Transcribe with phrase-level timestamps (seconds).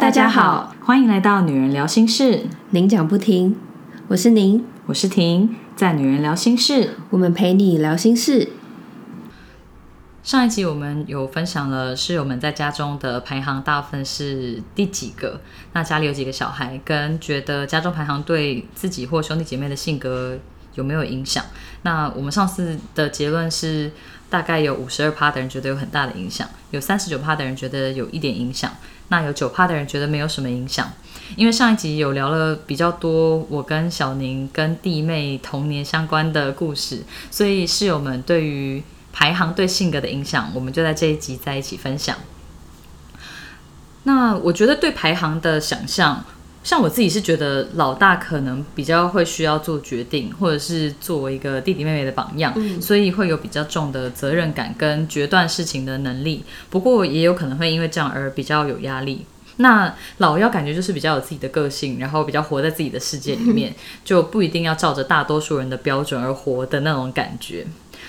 [0.00, 3.56] 大家好，欢迎来到女人聊心事，您讲不停，
[4.06, 8.50] 我是您，我是婷，在女人聊心事，我们陪你聊心事。
[10.22, 15.40] 上一集我们有分享了室友们在家中的排行大部分是第几个，
[15.72, 20.38] 那家里有几个小孩，跟觉得家中排行对自己或兄弟姐妹的性格
[20.74, 21.44] 有没有影响？
[21.82, 23.90] 那我们上次的结论是，
[24.30, 28.70] 大概有五十二趴的人觉得有很大的影响，有三十九趴的人觉得有一点影响，
[29.08, 30.90] 那有九趴的人觉得没有什么影响。
[31.36, 38.82] 因为上一集有聊了比较多我跟小宁跟弟妹童年相关的故事，所以室友们对于
[39.12, 42.16] 排行对性格的影响，我们就在这一集在一起分享。
[44.04, 46.24] 那我觉得对排行的想象，
[46.64, 56.44] 像我自己是觉得老大可能比较会需要做决定，或者是作为一个弟弟妹妹的榜样，所以会有比较重的责任感跟决断事情的能力。
[56.68, 59.24] 不过也有可能会因为这样而比较有压力。
[59.60, 63.74] 那老幺感觉就是比较有自己的个性，然后比较活在自己的世界里面，
[64.04, 67.66] 就不一定要照着大多数人的标准而活的那种感觉。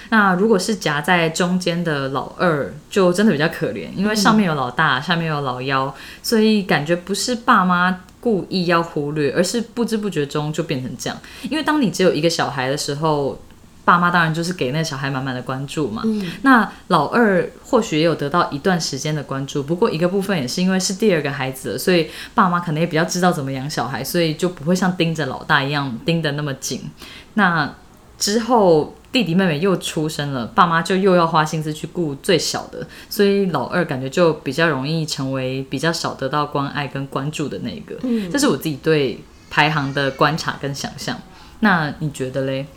[0.10, 11.20] 那如果是夹在中间的老二，就真的比较可怜，因为上面有老大，下面有老幺，所以感觉不是爸妈故意要忽略，而是不知不觉中就变成这样。
[11.50, 13.40] 因为当你只有一个小孩的时候，
[13.86, 16.04] 爸妈当然就是给那小孩满满的关注嘛。
[16.42, 26.90] 那老二或许也有得到一段时间的关注，不过一个部分也是因为是第二个孩子，所以爸妈可能也比较知道怎么养小孩，所以就不会像盯着老大一样盯得那么紧。
[27.34, 27.74] 那
[28.18, 28.96] 之后。
[29.12, 37.96] 弟弟妹妹又出生了，爸妈就又要花心思去顾最小的，所以老二感觉就比较容易成为比较少得到关爱跟关注的那个。
[38.04, 41.20] 嗯，这是我自己对排行的观察跟想象。
[41.62, 42.68] 那你觉得嘞？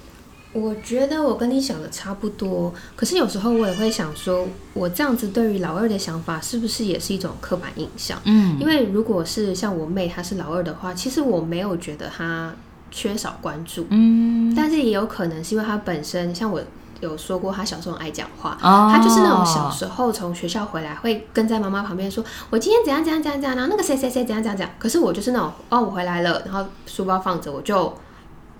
[0.54, 8.18] 我觉得我跟你想的差不多，可是有时候我也会想说，我这样子对于老二的想法是不是也是一种刻板印象？
[8.24, 12.54] 嗯，因为如果是像我妹她是老二的话，其实我没有觉得她。
[12.92, 16.62] 缺少关注，嗯，但是也有可能是因为他本身，像我
[17.00, 27.92] 有说过，他小时候爱讲话，他就是那种小时候从学校回来会跟在妈妈旁边说，我今天怎样怎样怎样怎样，然后那个谁谁谁怎样怎样怎样，可是我就是那种，哦，我回来了，然后书包放着，我就。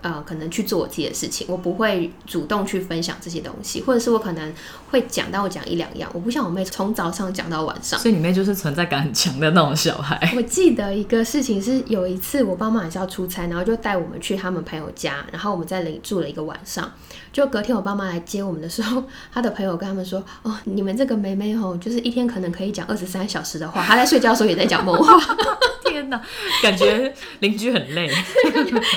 [0.03, 4.53] 呃，可能去做我自己的事情，我不会主动去分享这些东西，或者是我可能
[4.91, 7.99] 会讲，但我讲一两样，我不像我妹从早上讲到晚上。
[7.99, 10.31] 所以你妹就是存在感很强的那种小孩。
[10.37, 16.93] 我记得一个事情是有一次我爸妈还是要出差，然后就带我们去他们朋友家，然后我们在那里住了一个晚上。
[17.33, 25.19] 就隔天我爸妈来接我们的时候，他的朋友跟他们说：“哦，你们这个妹妹吼，就是一天可能可以讲二十三小时的话，她在睡觉的时候也在讲梦话。
[25.85, 26.21] ”天哪，
[26.63, 28.11] 感觉邻居很累，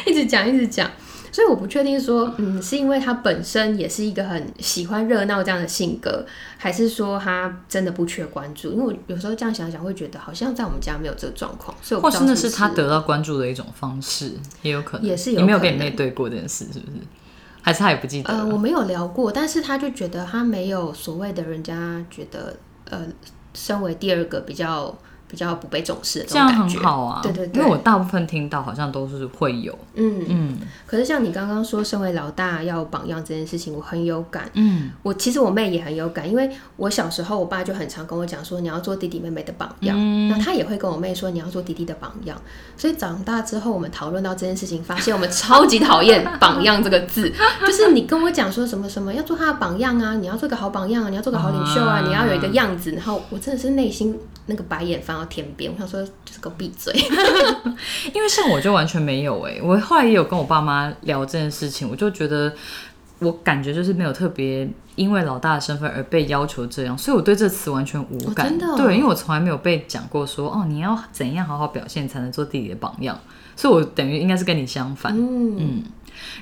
[0.05, 0.89] 一直讲一直讲。
[1.31, 6.25] 所以我不确定说，嗯，是因为他本身也是一个很喜欢热闹这样的性格，
[6.57, 8.71] 还是说他真的不缺关注？
[8.71, 11.75] 因为我有时候这样想想，会觉得好像在我们家没有这个状况。
[11.81, 14.31] 所以，或是那是他得到关注的一种方式，
[14.61, 15.05] 也有可能。
[15.05, 15.41] 也是有。
[15.41, 16.97] 你没有跟你妹对过这件事，是不是？
[17.65, 18.29] 还是他也不记得？
[18.31, 22.55] 呃，我没有聊过，但是他就觉得他没有所谓的人家觉得，
[22.91, 23.07] 呃，
[23.55, 24.95] 身为第二个比较。
[25.35, 30.57] 比较不被重视的这样很好啊，对对对，因为我大部分听到好像都是会有，嗯嗯。
[30.87, 34.49] 可是像你刚刚说，身为老大要榜样这件事情，我很有感。
[34.53, 39.97] 嗯，我其实我妹也很有感，因为我小时候我爸就很常跟我讲说，你要做弟弟妹妹的榜样。
[39.99, 42.39] 嗯那他也会跟我妹说，你要做弟弟的榜样。
[42.77, 47.29] 所以长大之后，我们讨论到这件事情，发现我们超级讨厌“榜样”这个字，
[47.65, 55.15] 就是你跟我讲说什么什么要做他的榜样啊，你要做个好榜样啊，你要做个好领袖啊，你要有一个样子，然后我真的是内心那个白眼翻。
[55.15, 56.93] 到天边，我想说就是个闭嘴，
[58.13, 62.53] 因为像我就完全没有哎，我后来也有跟我爸妈聊这件事情，我就觉得
[63.19, 73.19] 我感觉就是没有特别因为老大的身份而被要求这样，所以我对这词完全无感，对，因为我从来没有被讲过说哦你要怎样好好表现才能做弟弟的榜样，
[73.55, 75.83] 所以我等于应该是跟你相反，嗯。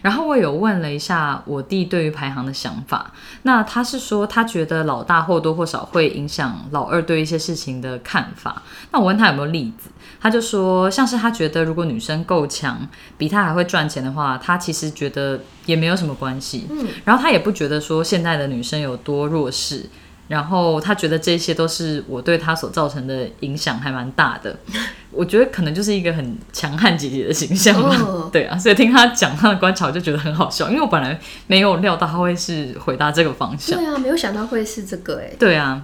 [0.01, 3.11] 然后我有问了一下我弟对于排行的想法，
[3.43, 8.61] 那他是说他觉得老大或多或少会影响老二对一些事情的看法。
[8.91, 9.89] 那我问他有没有例子，
[10.21, 12.87] 他就说像是他觉得如果女生够强，
[13.17, 16.67] 比他还会赚钱的话，他其实觉得也没有什么关系。
[16.69, 19.89] 嗯，然后他也不觉得说现在的女生有多弱势。
[20.27, 24.57] 然后他觉得这些都是我对他所造成的影响还蛮大的，
[25.11, 27.95] 我觉得可能就是一个很强悍姐姐的形象吧。
[28.31, 33.77] 对啊，所以听他讲他的观察，我就觉得很好笑，因为我本来没有料到他会是回答这个方向。
[33.77, 35.31] 对啊，没有想到会是这个哎。
[35.37, 35.83] 对啊。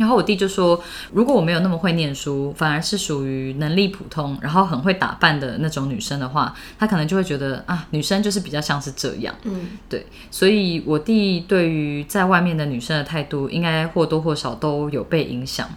[0.00, 0.82] 然后我弟就说，
[1.12, 9.34] 如果我没有那么会念书，反而是属于能力普通，然后很会打扮的那种女生的话，他可能就会觉得啊，女生就是比较像是这样。
[9.42, 10.06] 嗯，对。
[10.30, 15.68] 所以我弟对于在外面的女生的态度，应该或多或少都有被影响。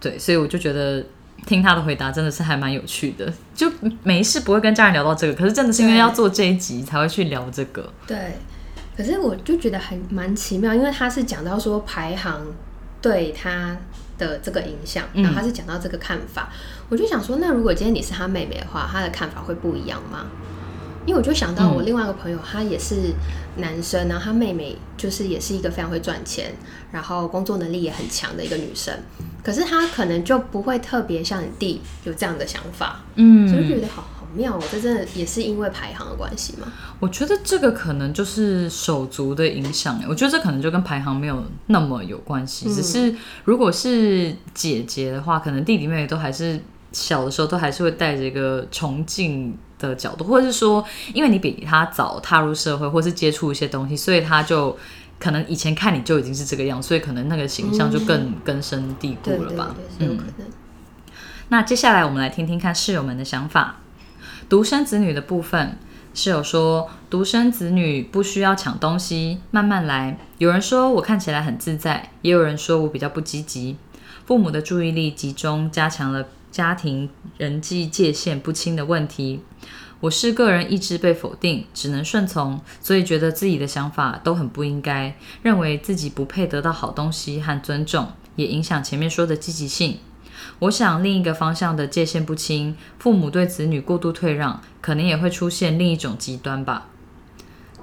[0.00, 1.04] 对，所以我就觉得
[1.44, 3.68] 听他的回答真的是还蛮有趣的，就
[4.04, 7.92] 没事不会跟家人聊到这个，可是真的是因为要做这一集才会去聊这个。
[8.06, 8.38] 对，
[8.96, 12.40] 可是我就觉得很蛮奇妙，因为他是讲到说排行
[13.02, 13.76] 对他
[14.16, 16.48] 的这个影响，然后他是讲到这个看法，
[16.88, 20.26] 我就想说，那如果今天你是他妹妹的话，他的看法会不一样吗？
[21.04, 23.12] 因为我就想到我另外一个朋友，他也是
[23.56, 26.54] 男生，然后他妹妹就是也是一个非常会赚钱，
[26.92, 28.94] 然后工作能力也很强的一个女生，
[29.42, 36.66] 可是他可能就不会特别像你弟有这样的想法，嗯，所以觉得好好妙哦，这真的也是因为排行的关系吗？
[37.00, 43.14] 我觉得这个可能就是手足的影响，我觉得这可能就跟排行没有那么有关系，只是
[43.44, 46.60] 如果是姐姐的话，可能弟弟妹妹都还是
[46.92, 49.56] 小的时候都还是会带着一个崇敬。
[49.82, 54.78] 的角度，或者是说，因为你比他早踏入社会，或是接触一些东西，所以他就
[55.18, 59.74] 可能以前看你就已经是这个样，所以可能那个形象就更根深蒂固了吧？
[59.98, 60.16] 嗯，
[61.48, 63.80] 那接下来我们来听听看室友们的想法。
[64.52, 65.78] 独生子女的部分，
[66.12, 70.18] 室友说，独生子女不需要抢东西，慢慢来。
[70.36, 73.78] 有人说我看起来很自在，也有人说我比较不积极。
[74.26, 76.26] 父母的注意力集中，加强了。
[76.50, 77.08] 家庭
[77.38, 79.40] 人际界限不清的问题，
[80.00, 88.06] 我是个人意志被否定，只能顺从，所以觉得自己的想法都很不应该，认为自己不配得到好东西和尊重，
[88.36, 89.96] 也影响前面说的积极性。
[90.60, 96.88] 我想另一个方向的界限不清，父母对子女过度退让，可能也会出现另一种极端吧。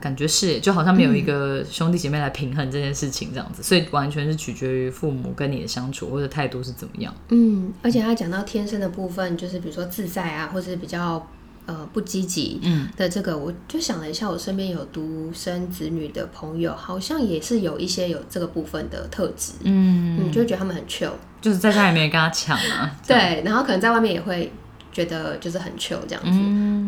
[0.02, 7.14] 感觉是，就好像没有一个兄弟姐妹来平衡这件事情这样子，所以完全是取决于父母跟你的相处或者态度是怎么样。
[7.28, 11.28] 嗯，而且他讲到天生的部分，就是比如说自在啊，或是比较
[11.72, 12.60] 呃不积极
[12.98, 19.54] 的这个，我就想了一下，我身边有独生子女的朋友，好像也是有一些有这个部分的特质。
[19.64, 22.96] 嗯，你就觉得他们很 chill，就是在家里面跟他抢啊。
[23.08, 24.52] 对，然后可能在外面也会。
[24.92, 26.24] 觉得就是很 chill 这样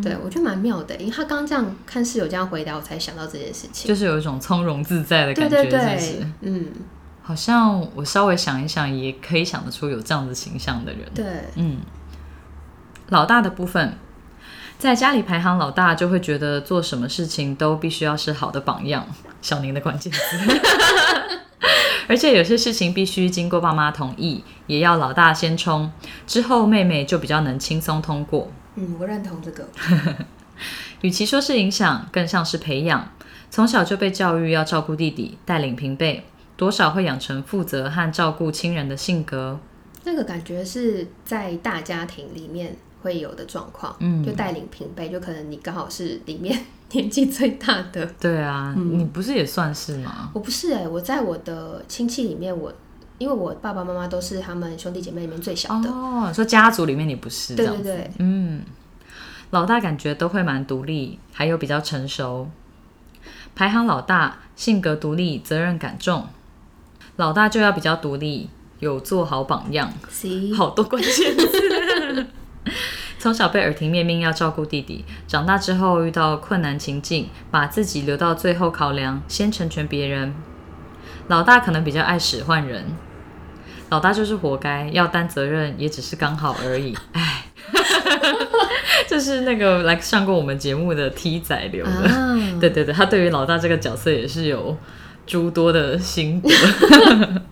[0.02, 6.66] 子，对我觉得蛮妙的，因为他刚刚这样看室友这样回答，我才想到这件事情，就是有一种从容自在的感觉，对对对，嗯，
[7.22, 11.26] 好像我稍微想一想，也可以想得出有这样子形象的人，对，
[11.56, 11.78] 嗯，
[13.10, 13.96] 老大的部分，
[14.82, 19.06] 在家里排行老大，就会觉得做什么事情都必须要是好的榜样，
[19.40, 20.20] 小宁的关键词。
[22.10, 25.92] 而且有些事情必须经过爸妈同意，也要老大先冲，
[26.26, 28.52] 之后妹妹就比较能轻松通过。
[28.74, 29.70] 嗯，我认同这个。
[31.02, 33.08] 与其说是影响，更像是培养。
[33.52, 36.26] 从小就被教育要照顾弟弟，带领平辈，
[36.58, 39.60] 多少会养成负责和照顾亲人的性格。
[40.06, 43.96] 那个感觉是在大家庭里面会有的状况。
[44.00, 46.58] 嗯，就带领平辈，就可能你刚好是里面。
[46.94, 50.30] 年纪最大的，对啊，你不是也算是吗？
[50.34, 52.70] 我不是哎，我在我的亲戚里面，我
[53.18, 56.30] 因为我爸爸妈妈都是他们兄弟姐妹里面最小的哦。
[56.36, 58.62] 说家族里面你不是，对对对，嗯，
[59.52, 62.50] 老大感觉都会蛮独立，还有比较成熟，
[63.56, 66.28] 排行老大，性格独立，责任感重，
[67.16, 68.50] 老大就要比较独立，
[68.80, 69.94] 有做好榜样，
[70.58, 72.28] 好多关键词。
[73.20, 80.34] 从小被耳提面命要照顾弟弟，长大之后遇到困难情境，把自己留到最后考量，先成全别人。
[81.28, 82.84] 老大可能比较爱使唤人，
[83.90, 86.98] 老大就是活该，要担责任也只是刚好而已。
[87.14, 87.46] 哎，
[89.08, 92.10] 这是那个来上过我们节目的 T 仔留的。
[92.60, 94.76] 对对对，他对于老大这个角色也是有
[95.28, 96.50] 诸多的心得。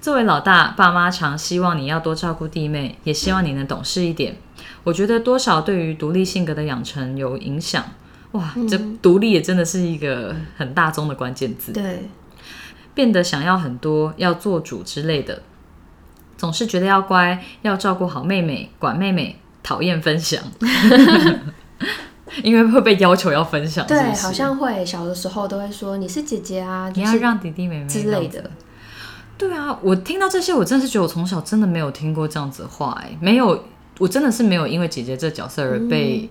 [0.00, 4.36] 作为老大，爸妈常希望你要多照顾弟妹，也希望你能懂事一点。
[4.82, 7.84] 我觉得多少对于独立性格的养成有影响。
[8.32, 11.72] 哇，这独立也真的是一个很大宗的关键字。
[11.72, 12.08] 对，
[12.94, 15.42] 变得想要很多，要做主之类的，
[16.38, 20.42] 总是觉得要乖，要照顾好妹妹，管妹妹，讨厌分享，
[22.42, 23.86] 因为会被要求要分享。
[23.86, 28.50] 对，好像会小的时候都会说你是姐姐啊，你要让弟弟妹妹之类的。
[29.40, 33.64] 对啊，我听到这些，我真的是觉得我从小真的没有听过这样子的话，哎，没有，
[33.98, 36.28] 我真的是没有因为姐姐这角色而被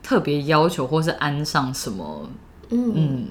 [0.00, 2.30] 特别要求或是安上什么，
[2.68, 3.26] 嗯，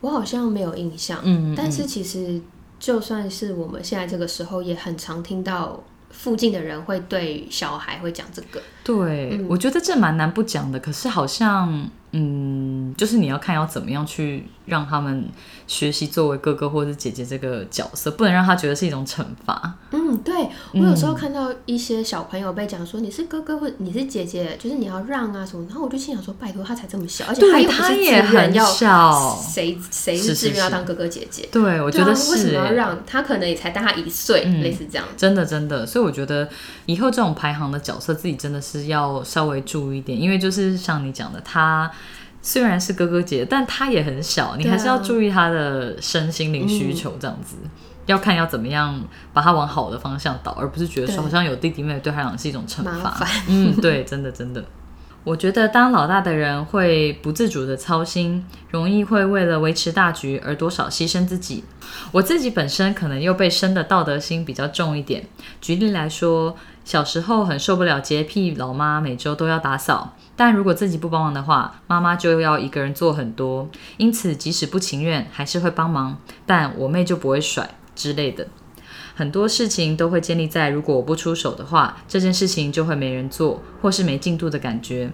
[0.00, 2.40] 我好像没有印象，嗯，但是其实
[2.80, 11.90] 就算是我们现在这个时候，也很常听到附近的人会对小孩会讲这个，对我觉得这蛮难不讲的，可是好像。
[12.16, 15.26] 嗯，就是你要看要怎么样去让他们
[15.66, 19.74] 学习作为哥哥或者是姐姐这个角色，不能让他觉得是一种惩罚。
[19.90, 31.48] 嗯，对我有时候看到一些小朋友被讲说你是哥哥或你是姐姐，就是你要让啊什么，然后我就心想说拜托他才这么小，而且他也自愿要很小，谁谁是自愿要当哥哥姐姐？
[31.50, 32.46] 对我觉得为什。
[32.46, 33.24] 么要让他？
[33.24, 35.06] 可能也才大他一岁，嗯类似这样。
[35.16, 36.46] 真的真的，所以我觉得
[36.84, 41.90] 以后这种排行的角色，自己真的是要稍微注意一点，因为就是像你讲的，他
[42.46, 47.56] 虽然是哥哥姐，但他也很小，你还是要注意他的身心灵需求，这样子。
[48.04, 53.26] 要看要怎么样把他往好的方向导，而不是觉得说好像有弟弟妹妹对他来讲是一种惩罚。
[53.48, 54.62] 嗯，对，真的真的。
[55.24, 61.64] 我觉得当老大的人会不自主的操心，容易会为了维持大局而多少牺牲自己。
[62.12, 65.26] 我自己本身可能又被生的道德心比较重一点。
[65.62, 78.48] 举例来说，小时候很受不了洁癖老妈每周都要打扫，但如果自己不帮忙的话，妈妈就要一个人做很多，因此即使不情愿还是会帮忙，但我妹就不会甩之类的。
[79.14, 85.12] 很多事情都会建立在如果我不出手的话，这件事情就会没人做，或是没进度的感觉。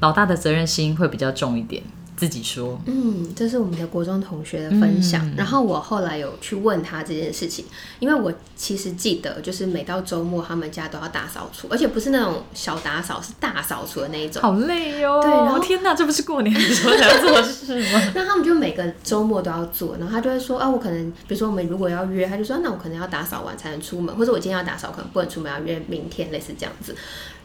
[0.00, 1.82] 老大的责任心会比较重一点，
[2.18, 2.78] 自己说。
[2.84, 5.24] 嗯，这是我们的国中同学的分享。
[5.26, 7.64] 嗯然后我后来有去问他这件事情，
[8.00, 14.42] 因为我其实记得，就是每到周末他们家都要大扫除，而且不是那种小打扫，是大扫除的那一种。
[14.42, 15.20] 好累哦！
[15.22, 18.02] 对然后天哪，这不是过年的时候才要做的事吗？
[18.16, 26.96] 那他们就每个周末都要做，然后他就会说，啊，我可能，比如说我们如果要约，他就说，那我可能要打扫完才能出门，或者我今天要打扫，可能不能出门，要约明天，类似这样子。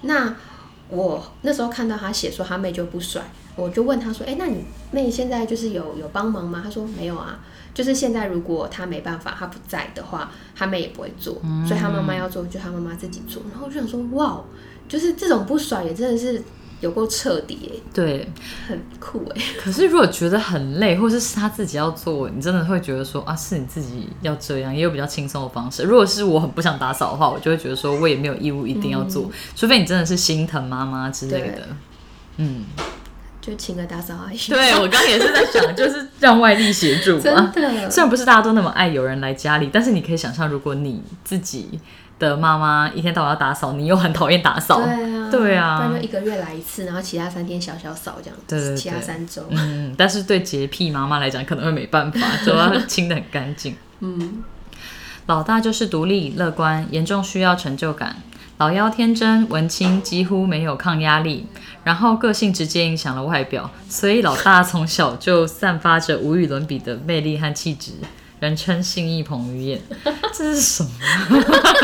[0.01, 0.35] 那
[0.93, 3.21] 我那时候看到他写说他妹就不甩，
[3.55, 6.61] 我就问他说，哎、那你妹现在就是有有帮忙吗？
[6.63, 7.39] 他说没有啊，
[7.73, 13.41] 就是现在如果他没办法，他不在的话，他妹也不会做，所以他妈妈要做，就他妈妈自己做。
[13.49, 14.43] 然后我就想说，哇，
[14.87, 16.43] 就是这种不甩也真的是
[16.83, 18.27] 有够彻底耶，对，
[18.67, 19.41] 很酷哎。
[19.57, 25.83] 可是如果觉得很累，或者是他自己要做，你真的会觉得说啊，是你自己要这样，也有比较轻松的方式。
[25.83, 31.69] 如果是我很不想打扫的话，我就会觉得说我也没有义务一定要做，除非你真的是心疼妈妈之类的。
[32.35, 32.65] 嗯，
[33.39, 34.37] 就请个打扫阿姨。
[34.49, 37.49] 对我刚刚也是在想，就是让外力协助真嘛。
[37.55, 41.79] 的，虽然不是大家都那么爱有人来家里，但是你可以想象，如果你自己
[42.23, 45.77] 的妈妈一天到晚要打扫，你又很讨厌打扫，对啊，对啊。
[45.77, 53.75] 不然就一个月来一次，然后其他三天小小扫这样子，对对对其他三周，嗯，但是对洁癖妈妈来讲，可能会没办法， 就要清的很干净。
[53.99, 54.43] 嗯，
[55.25, 58.15] 老大就是独立乐观，严重需要成就感。
[58.59, 61.47] 老幺天真文青，几乎没有抗压力，
[61.83, 67.91] 然后个性直接影响了外表，所以老大从小就散发着无与伦比的魅力和气质，
[68.43, 69.81] 人称信义彭于晏。
[70.33, 70.89] 这是什么？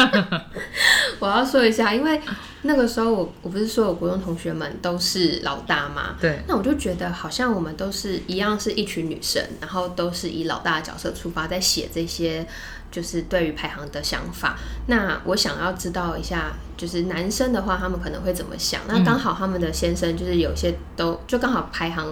[1.19, 2.19] 我要说一下，因为
[2.63, 6.15] 那个时候我我不是说我国中同学们都是老大吗？
[6.19, 12.45] 对，那我就觉得好像我们都是一样，是一群女生，然后都是以老大的角色出发，在写这些
[12.91, 14.57] 就是对于排行的想法。
[14.87, 18.81] 那我想要知道一下，就是男生的话，他们可能会怎么想？
[18.89, 22.05] 那刚好他们的先生就是有些都就刚好排行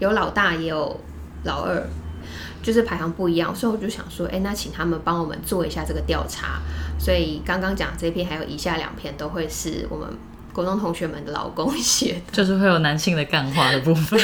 [0.00, 1.00] 有老大也有
[1.44, 1.88] 老二。
[2.62, 6.60] 就是排行不一样，所以我就想说，哎、那请他们帮我们做一下这个调查。
[6.98, 10.08] 所以刚刚讲这篇还有以下两篇都会是我们
[10.52, 12.32] 国中同学们的老公写的。
[12.32, 14.20] 就是会有男性的干话的部分。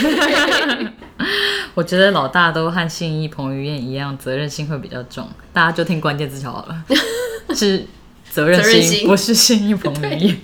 [1.75, 5.29] 我觉得老大都和信义彭于晏一样，责任心会比较重。
[5.53, 6.85] 大家就听关键字就好了，
[7.55, 7.87] 是
[8.31, 10.37] 责任心，不是信义彭于晏。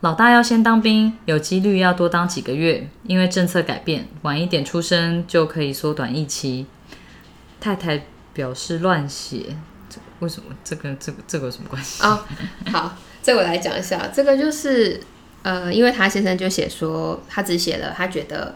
[0.00, 6.66] 老大要先当兵，有几率要多当几个月，因为政策改变，晚一点出生就可以缩短役期。
[7.60, 9.56] 太太表示乱写，
[9.88, 10.54] 这为什么？
[10.64, 12.02] 这个这个这个有什么关系？
[12.02, 12.24] 哦，
[12.72, 15.00] 好，这我来讲一下，这个就是
[15.42, 18.54] 呃，因为他先生就写说，他只写了他觉得。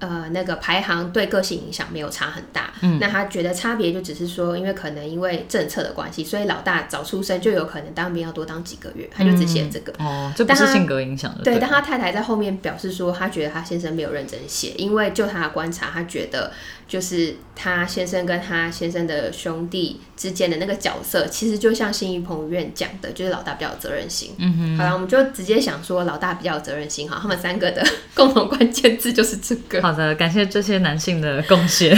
[0.00, 9.92] 呃，那个排行对个性影响没有差很大，嗯，那他觉得差别就只是说，因为可能因为政策的关系，所以老大早出生就有可能当兵要多当几个月，他就只写这个。
[9.98, 16.52] 哦，这不是性格影响的，对，但他太太在后面表示说，他觉得他先生没有认真写，因为就他的观察，他觉得
[16.88, 24.34] 就是他先生跟他先生的兄弟之间的那个角色，其实就像新一彭于晏讲的，就是老大比较有责任心。
[24.38, 29.80] 嗯哼，好了，我们就直接想说老大比较有责任心，哈，他们三个的共同关键字就是这个。
[29.84, 31.94] 好的，感谢这些男性的贡献。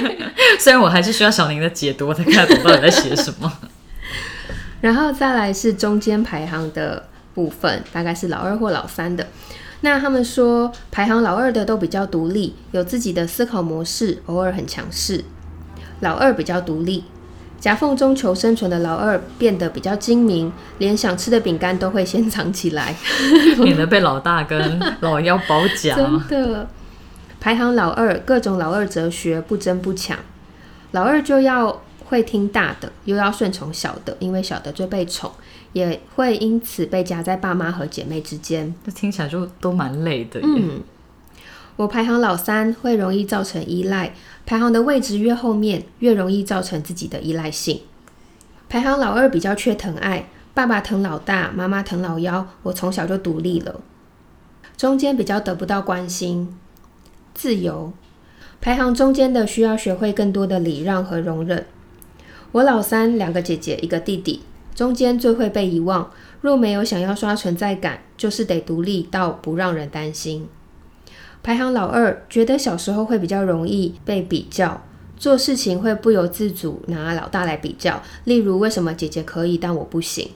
[0.60, 3.50] 虽然我还是需要小宁的解读，我才看得懂到底在写什么。
[4.82, 9.26] 然后再来是中间排行的部分，大概是老二或老三的。
[9.82, 15.24] 那他们说排行老二的都比较独立，有自己的思考模式，偶尔很强势。
[16.00, 17.04] 老二比较独立，
[17.60, 22.94] 夹缝中求生存的老二变得比较精明，连想吃的饼干都会先藏起来，
[23.58, 25.94] 免得被老大跟老幺包夹。
[25.94, 26.68] 真的，
[27.40, 30.18] 排行老二，各种老二哲学不争不抢。
[30.92, 35.30] 老二就要会听大的，又要顺从小的，因为小的最被宠，
[35.72, 38.74] 也会因此被夹在爸妈和姐妹之间。
[38.84, 40.40] 这听起来就都蛮累的。
[40.42, 40.82] 嗯，
[41.76, 44.14] 我排行老三，会容易造成依赖。
[44.44, 47.80] 排行的位置越后面，越容易造成自己的依赖性。
[48.68, 52.46] 排行老二比较缺疼爱，爸爸疼老大，妈妈疼老幺。
[52.62, 53.80] 我从小就独立了。
[54.76, 56.56] 中间比较得不到关心，
[57.34, 57.92] 自由。
[58.60, 61.66] 排行中间的需要学会更多的礼让和容忍。
[62.52, 64.42] 我老三，两个姐姐，一个弟弟，
[64.76, 66.08] 中间最会被遗忘。
[66.42, 70.46] 若没有想要刷存在感，就是得独立到不让人担心。
[71.42, 74.82] 排行老二，觉得小时候会比较容易被比较，
[75.16, 78.02] 做事情会不由自主拿老大来比较。
[78.24, 80.30] 例如，为什么姐姐可以，但我不行？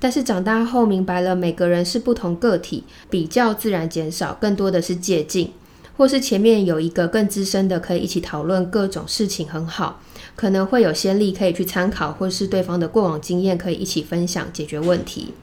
[0.00, 5.50] 但是长大后明白了，每个人是不同个体，比较自然减少，更多的是借鉴，
[5.96, 10.00] 或是前面有一个更资深的可以一起讨论各种事情，很好，
[10.34, 15.34] 可能会有先例可以去参考，或是对方的过往经验可以一起分享解决问题。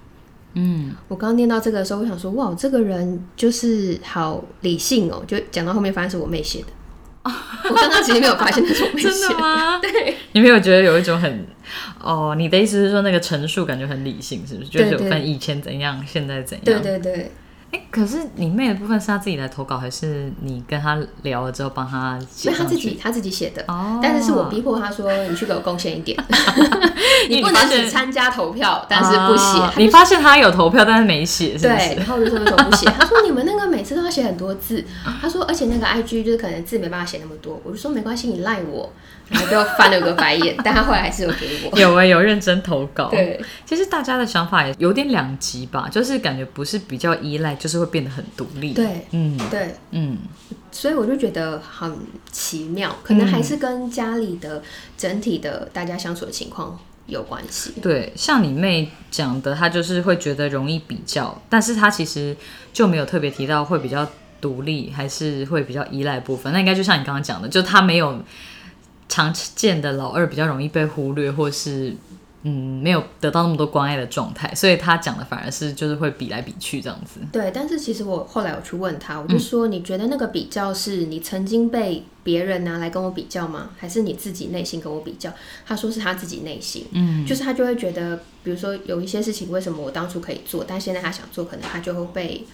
[0.53, 5.23] 嗯，我刚刚念到这个的时候，我想说，哇，这个人就是好理性哦。
[5.27, 6.65] 就讲到后面，发现是我妹写的。
[7.23, 9.13] 我刚刚其实没有发现是我妹写的。
[9.13, 9.77] 真的吗？
[9.81, 10.15] 对。
[10.31, 11.45] 你没有觉得有一种很……
[12.01, 14.69] 哦，你的意思是说那个陈述感觉很理性，是不是？
[14.69, 16.81] 就是有分以前怎样，现在怎样？
[16.81, 17.31] 对对对。
[17.71, 22.51] 哎，可是你妹的部分是她自己来投稿，还是你跟她聊了之后帮她写？
[22.51, 26.17] 她自己她自己写的，哦，但是是我逼迫她说，你去给我贡献一点，
[27.29, 29.61] 你不能只参加投票，但是不写。
[29.77, 32.85] 你发现她有投票，但是没写，对，然后我就说为什么不写？
[32.97, 34.83] 她说你们那个每次都要写很多字，
[35.21, 38.91] 她说而且那个 IG 就是可能字没办法写那么多，我就说没关系，你赖我。
[39.29, 41.79] 然后就翻了个白眼，但他后来还是有给我。
[41.79, 43.09] 有啊，有认真投稿。
[43.09, 48.73] 对，其实大家的想法也有点两极吧，就是感觉不是比较依赖，就是会变得很独立。
[48.73, 50.17] 对，嗯，对，嗯，
[50.71, 51.95] 所以我就觉得很
[52.31, 54.63] 奇妙，可能还是跟家里的
[54.97, 57.73] 整体的大家相处的情况有关系。
[57.81, 62.35] 对，像你妹讲的，她就是会觉得容易比较，但是她其实
[62.73, 64.09] 就没有特别提到会比较
[64.41, 66.51] 独立，还是会比较依赖部分。
[66.51, 68.19] 那应该就像你刚刚讲的，就她没有。
[69.09, 71.93] 常见的老二比较容易被忽略，或是
[72.43, 77.19] 嗯没有得到那么多关爱的状态，所以他讲的反而是就是会比来比去这样子。
[77.31, 83.71] 对，但是其实我后来我去问他，我就说你觉得那个比较是你曾经被别人拿来跟我比较吗？
[83.77, 85.33] 还是你自己内心跟我比较？
[85.65, 92.45] 他说是他自己内心，嗯，就是他就会觉得，比如说有一些事情，为什么我当初可以做，但现在他想做，可能他就会被。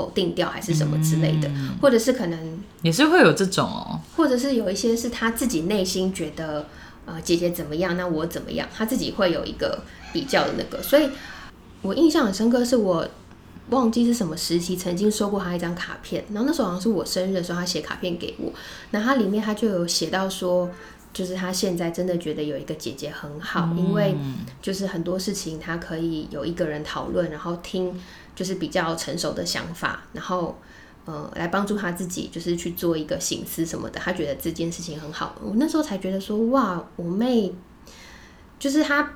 [0.00, 1.50] 否定掉还是什么之类的，
[1.82, 6.66] 或者是可能也是会有这种哦，或者是有一些是他自己内心觉得，
[7.04, 10.82] 呃，姐姐怎么样，那我怎么样，他自己会有一个比较的那个。
[10.82, 11.10] 所以
[11.82, 13.06] 我印象很深刻，是我
[13.68, 18.50] 忘记是什么时期曾经收过他一张卡片，然后那时候好像是我生日的时候，他写卡片给我，
[18.92, 20.70] 那他里面他就有写到说，
[21.12, 24.16] 就是他现在真的觉得有一个姐姐很好，因为
[24.62, 28.00] 就是很多事情他可以有一个人讨论，然后听。
[28.40, 30.58] 就是比较成熟的想法，然后
[31.04, 34.00] 呃，来帮助他自己，就是去做一个醒思什么的。
[34.00, 35.34] 他觉得这件事情很好。
[35.42, 37.52] 我那时候才觉得说，哇，我妹
[38.58, 39.10] 就是她，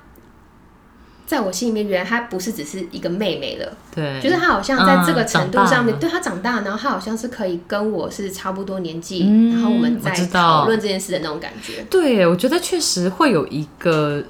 [1.25, 3.75] 在我心里面，原来她不是只是一个妹妹了。
[3.95, 11.83] 对，就是她好像在这个程度上面，对她长大，然后她好像是可以跟我是差不多年纪，然后我们在讨论这件事的那种感觉。
[11.89, 14.23] 对，我觉得确实会有一个。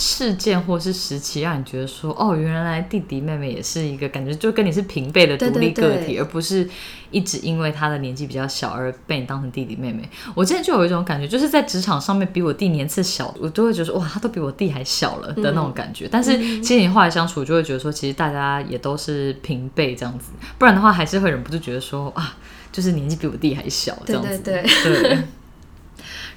[0.00, 6.70] 事件或是时期，让你觉得说，哦，原来弟弟妹妹也是一个感觉，就跟你是平辈的独立个体，而不是
[7.10, 10.08] 一直因为他的年纪比较小而被你当成弟弟妹妹。
[10.36, 16.08] 我之前就有一种感觉，就是在职场上面比我弟年次小，我都会觉得哇，他都比我弟还小了的那种感觉。
[16.08, 22.36] 但是其实你后来相处，就会觉得说，其实大家也都是平辈这样子，不然的话还是会忍不住觉得说，啊，
[22.70, 24.38] 就是年纪比我弟还小这样子。
[24.44, 25.18] 对对对。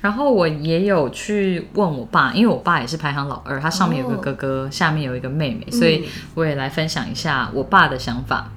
[0.01, 8.51] 然后我也有去问我爸，因为我爸也是排行老二，他上面有个哥哥，下面有一个妹妹，所以我也来分享一下我爸的想法。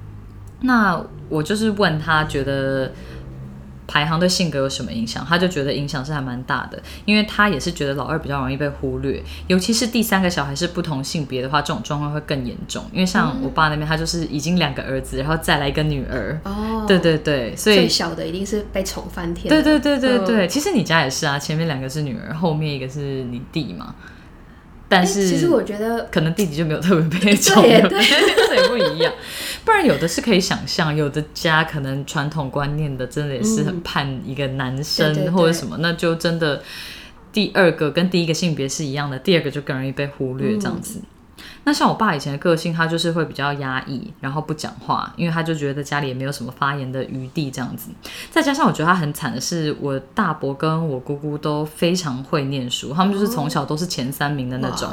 [0.63, 2.93] 那我就是问他觉得。
[3.87, 5.25] 排行对性格有什么影响？
[5.29, 12.85] 他就觉得影响是还蛮大的，因为他也是觉得老二比较容易被忽略，尤其是第三个小孩是不同性别的话，这种状况会更严重。
[12.93, 16.41] 因为像我爸那边，他就是已经两个儿子，然后再来一个女儿。
[16.45, 19.49] 哦，对对对，所以最小的一定是被宠翻天。
[19.49, 23.95] 对对对对对，其实你家也是啊，前面两个是女儿，后面一个是你弟嘛。
[24.87, 29.13] 但是其实我觉得，可能弟弟就没有特别被宠，对， 这也不一样。
[29.65, 36.63] 不然有的是可以想象，有的家可能传统观念的真的也是很盼一个男生或者什么，那就真的
[37.33, 41.01] 第二个跟第一个性别是一样的，第二个就更容易被忽略这样子。
[41.67, 47.89] 那像我爸以前的个性，他就是会比较压抑，然后不讲话，因为他就觉得家里也没有什么发言的余地这样子。
[48.31, 54.91] 再加上我觉得他很惨的是，我大伯跟我姑姑都非常会念书，他们就是从小都是前三名的那种，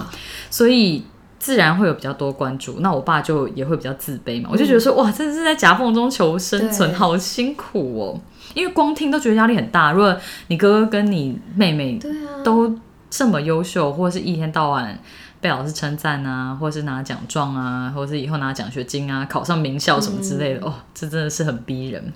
[0.49, 1.03] 所以
[1.41, 2.77] 自然会有比较多关注。
[2.82, 8.21] 那我爸就也会比较自卑嘛，我就觉得说哇，真的是在夹缝中求生存，好辛苦哦。
[8.54, 9.91] 因为光听都觉得压力很大。
[9.91, 10.15] 如果
[10.49, 11.99] 你哥哥跟你妹妹
[12.43, 12.73] 都
[13.10, 14.97] 这么优秀，或者是一天到晚。
[15.41, 22.13] 被老师称赞啊，或者是拿奖状啊，或者是以后拿奖学金啊，考上名校什么之类的，哦，这真的是很逼人。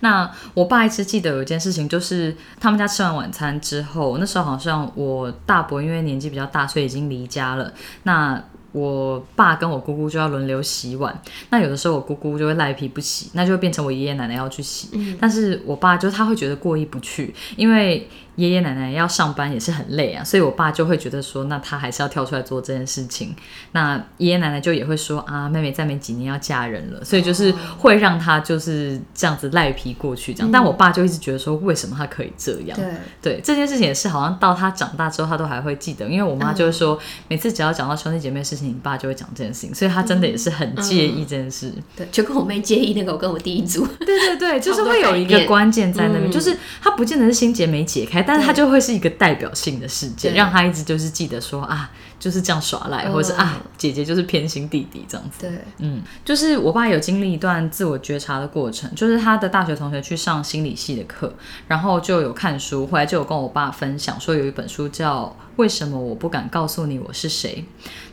[0.00, 7.72] 那我爸一直记得有一件事情，就是他们家吃完晚餐之后，那时候好像我大伯因为年纪比较大，所以已经离家了。
[8.02, 11.16] 那我爸跟我姑姑就要轮流洗碗，
[11.50, 15.16] 那有的时候我姑姑就会赖皮不洗，那就会变成我爷爷奶奶要去洗。
[15.20, 18.08] 但是我爸就他会觉得过意不去，因为。
[18.36, 23.34] 爷爷奶奶要上班也是很累啊，所以我爸就会觉得说，那他还是要跳出来做这件事情。
[23.72, 30.50] 那爷爷奶奶就也会说啊，妹妹再没几年要嫁人了，所以就是会让他就是这样子赖皮过去这样。
[30.50, 32.78] 但我爸就一直觉得说，为什么他可以这样？
[32.78, 41.70] 对对，这件事情也是好像到他长大之后，他都还会记得，因为我妈就是说，每次只要讲到兄弟姐妹的事情，你爸就会讲这件事情，所以他真的也是很介意这件事。
[41.94, 43.86] 对，就跟我妹介意那个我跟我弟一组。
[44.00, 48.21] 对对对，就是会有一个关键在那边，就是他不见得是心结没解开。
[48.26, 51.90] 但是他就会是一个代表性的事件，让他一直就是记得说啊，
[52.22, 55.40] 就是这样耍赖，或者是啊，姐姐就是偏心弟弟这样子。
[55.40, 61.34] 对，嗯，就是我爸有经历一段自我觉察的过程，就是他的大学同学去上心理系的课，
[61.66, 65.36] 然后就有看书，后来就有跟我爸分享说有一本书叫。
[65.56, 67.62] 为什么我不敢告诉你我是谁？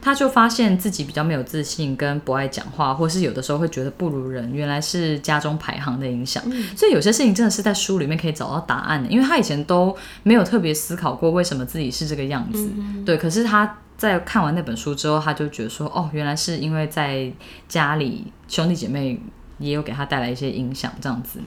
[0.01, 6.43] 他就发现自己比较没有自信，跟不爱讲话，或是有的时候会觉得不如人，原来是家中排行的影响。
[6.75, 12.69] 所以有些事情真的是在书里面可以找到答案的，因为他以前都没有特别思考过为什么自己是这个样子。
[13.05, 17.29] 对，可是他在看完那本书之后，他就觉得说，哦，原来是因为在
[17.67, 19.21] 家里兄弟姐妹
[19.57, 21.41] 也有给他带来一些影响，这样子。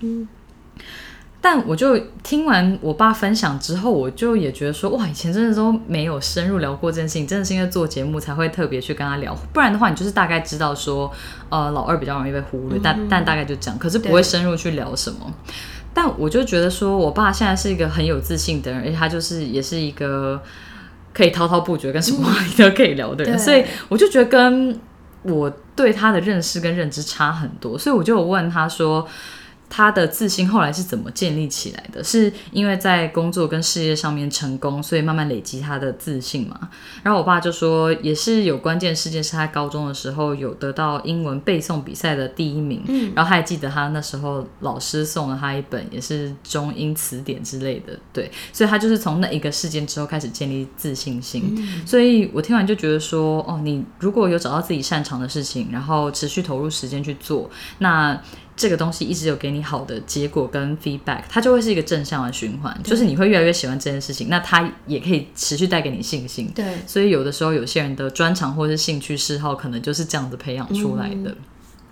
[1.41, 11.11] 但我就听完我爸分享之后，我就也觉得说，哇，以前真的都没有深入聊过这件事情，真的是因为做节目才会特别去跟他聊，不然的话，你就是大概知道说，
[11.49, 15.35] 呃，老二比较容易被忽略，但但大概就这样，可是不会深入去聊什么。
[15.93, 20.41] 但我就觉得说，我爸现在是一个很有自信的人，而且他就是也是一个
[21.13, 24.79] 可以滔滔不绝跟什么话题都可以聊的人， 所以我就觉得跟
[25.23, 29.07] 我对他的认识跟认知差很多，所以我就有问他说。
[29.75, 32.05] 他的自信后来是怎么建立起来的？
[32.05, 36.69] 是因为在工作跟事业上面成功，所以慢慢累积他的自信嘛？
[37.03, 51.57] 然后我爸就说，也是有关键事件，是他高中的时候有得到英文背诵比赛的第一名，嗯，然后他还记得他那时候老师送了他一本也是中英词典之类的，对，所以他就是从那一个事件之后开始建立自信心。
[51.87, 58.21] 所以我听完就觉得说，哦，你如果有找到自己擅长的事情，然后持续投入时间去做，那。
[58.63, 66.49] 这个东西一直有给你好的结果跟 feedback，它就会是一个正向的循环，就是你会越来越喜欢这件事情，那它也可以持续带给你信心。
[66.55, 71.35] 对，所以有的时候有些人的专长或者是兴趣嗜好，可能就是这样子培养出来的。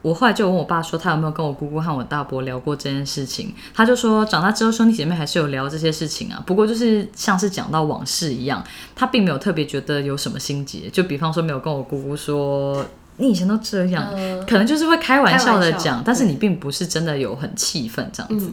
[0.02, 3.52] 我后来就问我爸说，他有没有跟我姑姑和我大伯聊过这件事情？
[3.74, 10.88] 他就说，长大之后兄弟姐妹还是有聊这些事情啊，不过就是像是讲到往事一样，他并没有特别觉得有什么心结。
[10.88, 12.86] 就比方说，没有跟我姑姑说。
[13.20, 14.04] 你以前都这样，
[14.48, 18.50] 可能就是会开玩笑的讲，但是你并不是真的有很气愤这样子。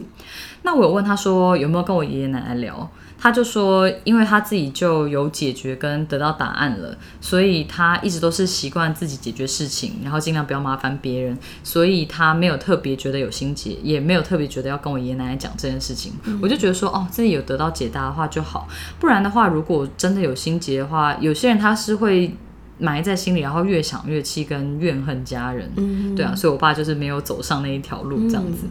[0.63, 16.11] 那我有问他说有没有跟我爷爷奶奶聊，他就说因为他自己就有解决跟得到答案了，所以他一直都是习惯自己解决事情，然后尽量不要麻烦别人，所以他没有特别觉得有心结，也没有特别觉得要跟我爷爷奶奶讲这件事情。
[16.41, 18.67] 我就觉得说哦，自己有得到解答的话就好，
[18.99, 22.35] 不然的话，如果真的有心结的话，有些人他是会。
[22.79, 25.69] 埋在心里，然后越想越气，跟怨恨家人，
[26.15, 28.67] 对啊，所以我爸就是没有走上那一条路这样子。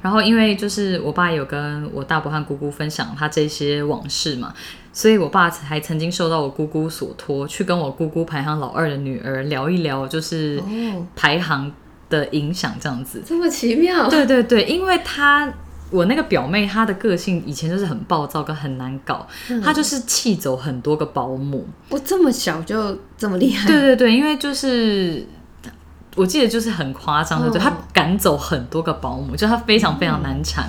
[0.00, 4.54] 然后因为就是我爸有跟我大伯和姑姑分享他这些往事嘛，
[4.92, 10.62] 所以我爸还曾经受到我姑姑所托，去跟我姑姑排行老二的女儿聊一聊，就是
[11.16, 11.72] 排行
[12.08, 13.22] 的影响这样子。
[13.26, 14.08] 这么奇妙？
[14.08, 15.52] 对对对，因为他。
[15.90, 19.26] 我那个表妹，她的个性以前就是很暴躁跟很难搞，
[19.64, 21.66] 她就是气走很多个保姆。
[21.88, 23.66] 我这么小就这么厉害？
[23.66, 25.26] 对对对，因为就是
[26.14, 30.68] 我记得就是很夸张的，对，她赶走很多个保姆，就她非常非常难缠。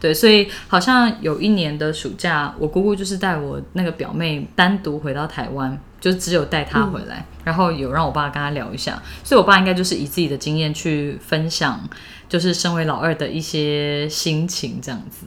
[0.00, 11.80] 对，所以好像有一年的暑假，我姑姑就是带我那个表妹单独回到台湾，就只有带她回来，然后有让我爸跟她聊一下，所以我爸应该就是以自己的经验去分享。
[12.28, 15.26] 就是身为老二的一些心情，这样子，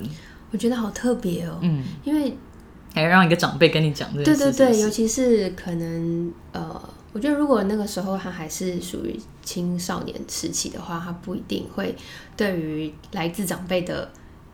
[0.51, 1.57] 我觉得好特别哦。
[1.61, 2.35] 嗯，因为
[2.93, 11.95] 还要让一个长辈跟你讲这件事，对对对，尤其是可能呃，我觉得如果那个时候他还是属于青少年时期的话，他不一定会
[12.35, 14.09] 对于来自长辈的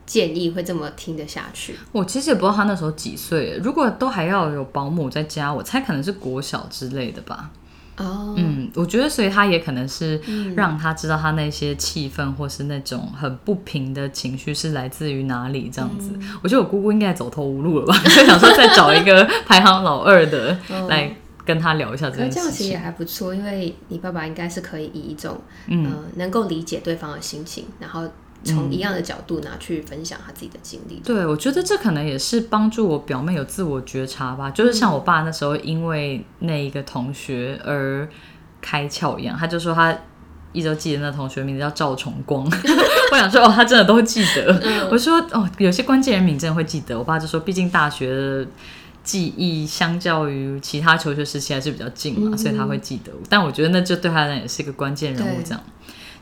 [0.06, 1.76] 建议会这么听得下去。
[1.92, 7.50] 我其实也不知道他那时候几岁，如果都还要有保姆在家，我猜可能是国小之类的吧。
[7.98, 10.20] 哦，嗯，我觉得，所以他也可能是
[10.56, 16.12] 让他知道他那些气氛或是那种很不平的情绪是来自于哪里，这样子。
[16.44, 20.58] 我觉得我姑姑应该走投无路了吧， 就想说再找一个排行老二的
[20.90, 22.36] 来跟他聊一下这件事情。
[22.36, 28.08] 这样其实也还不错，因为你爸爸应该是可以以一种嗯能够理解对方的心情，然后。
[28.46, 34.52] 从一样的角度拿去分享他自己的经历，对我觉得这可能也是帮助我表妹有自我觉察吧。
[34.52, 38.08] 就是像我爸那时候，因为那一个同学而
[38.62, 39.98] 开窍一样，他就说他
[40.54, 42.46] 一直都记得那同学名字叫赵崇光。
[43.12, 44.90] 我想说哦，他真的都会记得。
[44.92, 46.98] 我说哦，有些关键人名真的会记得。
[46.98, 48.48] 我爸就说，毕竟大学的
[49.04, 53.12] 记忆相较于其他求学时期还是比较近嘛，所以他会记得。
[53.30, 55.62] 但我觉得那就对他来讲也是一个关键人物，这样。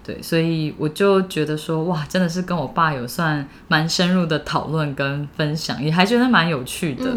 [0.03, 7.09] 对，所以我就觉得说，哇，真的是跟我爸有算蛮深入的讨论跟分享，也还觉得蛮有趣的。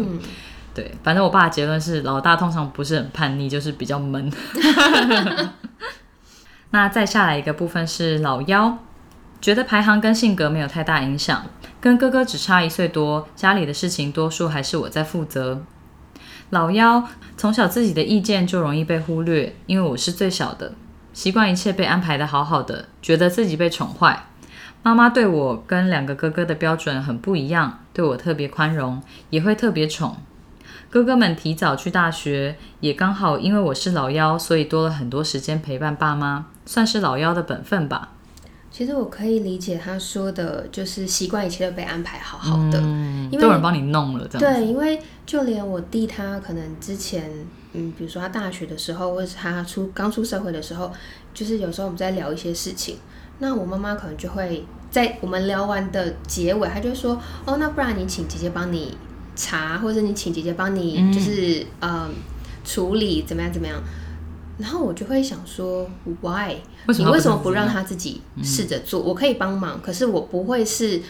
[0.73, 4.31] 对，反正我爸的结论是，老大通常不是很叛逆，就是比较闷。
[6.71, 8.77] 那再下来一个部分是老幺，
[9.41, 11.43] 觉得排行跟性格没有太大影响，
[11.81, 15.61] 跟哥哥只差一岁多，家里的事情多数还是我在负责。
[16.51, 17.03] 老幺
[17.35, 20.73] 从小自己的意见就容易被忽略，因为我是最小的。
[21.17, 24.27] 习惯一切被安排的好好的，觉得自己被宠坏。
[24.83, 29.01] 妈妈对我跟两个哥哥的标准很不一样，对我特别宽容，
[29.31, 30.17] 也会特别宠。
[30.91, 38.09] 哥哥们提早去大学，也刚好因为我是老幺，所以多了很多时间陪伴爸妈，算是老幺的本分吧。
[38.69, 42.77] 其实我可以理解他说的，就是习惯一切都被安排好好的，
[43.31, 47.27] 因为有人帮你弄了，这样对，因为就连我弟他可能之前。
[47.77, 50.91] 嗯，比如说他大学的时候，或者是他出刚出社会的时候，
[51.33, 52.97] 就是有时候我们在聊一些事情，
[53.37, 58.97] 那我妈妈可能就会在我们聊完的结尾，她就说：“哦，那不然你请姐姐帮你
[59.35, 62.09] 查，或者你请姐姐帮你，就是嗯
[62.65, 63.79] 处理怎么样怎么样。”
[64.57, 65.87] 然后我就会想说
[66.21, 66.55] ：“Why？
[66.87, 68.99] 你为什么不让他自己试着做？
[68.99, 71.01] 我可以帮忙，可是我不会是。”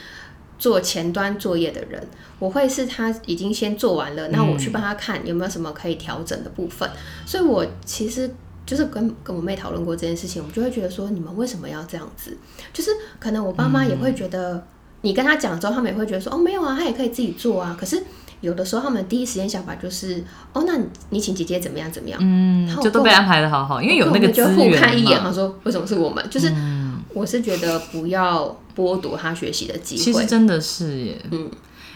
[0.59, 2.01] 做前端作业的人，
[2.39, 6.89] 我会是他已经先做完了，那我去帮他看有没有什么可以调整的部分。
[7.25, 8.29] 所以，我其实
[8.65, 12.37] 就是跟跟我妹讨论过这件事情，我就会觉得说，你们为什么要这样子？
[12.73, 14.65] 就是可能我爸妈也会觉得，
[15.01, 17.77] 你跟他讲之后，他们也会觉得说，哦，没有啊，他也可以自己做啊。
[17.79, 18.03] 可是
[18.41, 20.77] 有的时候，他们第一时间想法就是，哦，那
[21.09, 22.19] 你请姐姐怎么样怎么样？
[22.21, 26.27] 嗯，就都被安排的好好，因为有那个资源 看一眼，他说为什么是我们？
[26.29, 26.51] 就是
[27.17, 28.57] 我是觉得不要。
[28.77, 31.49] 剥夺他学习的机会，其实真的是耶，嗯，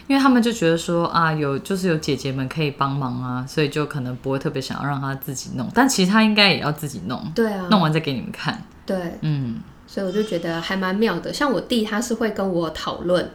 [0.08, 11.32] 因为他们就觉得说啊，有就是有姐姐们可以帮忙啊，所以就可能不会特别想要让他自己弄，但其实他应该也要自己弄，对啊，弄完再给你们看，对，嗯，所以我就觉得还蛮妙的。
[11.32, 13.30] 像我弟，他是会跟我讨论，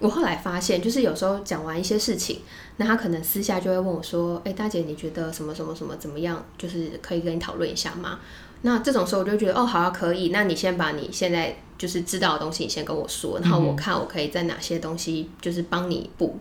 [0.00, 2.40] 我后来发现，就是有时候讲完一些事情，
[2.78, 6.44] 那他可能私下就会问我说，哎，大姐，你觉得什么什么什么怎么样？
[6.58, 8.18] 就是可以跟你讨论一下吗？
[8.62, 11.56] 那这种时候我就觉得，哦，好啊，可以，那你先把你现在。
[11.78, 16.36] 就是知道的东西，你先跟我说，然后我看我可以在哪些东西就是帮你补，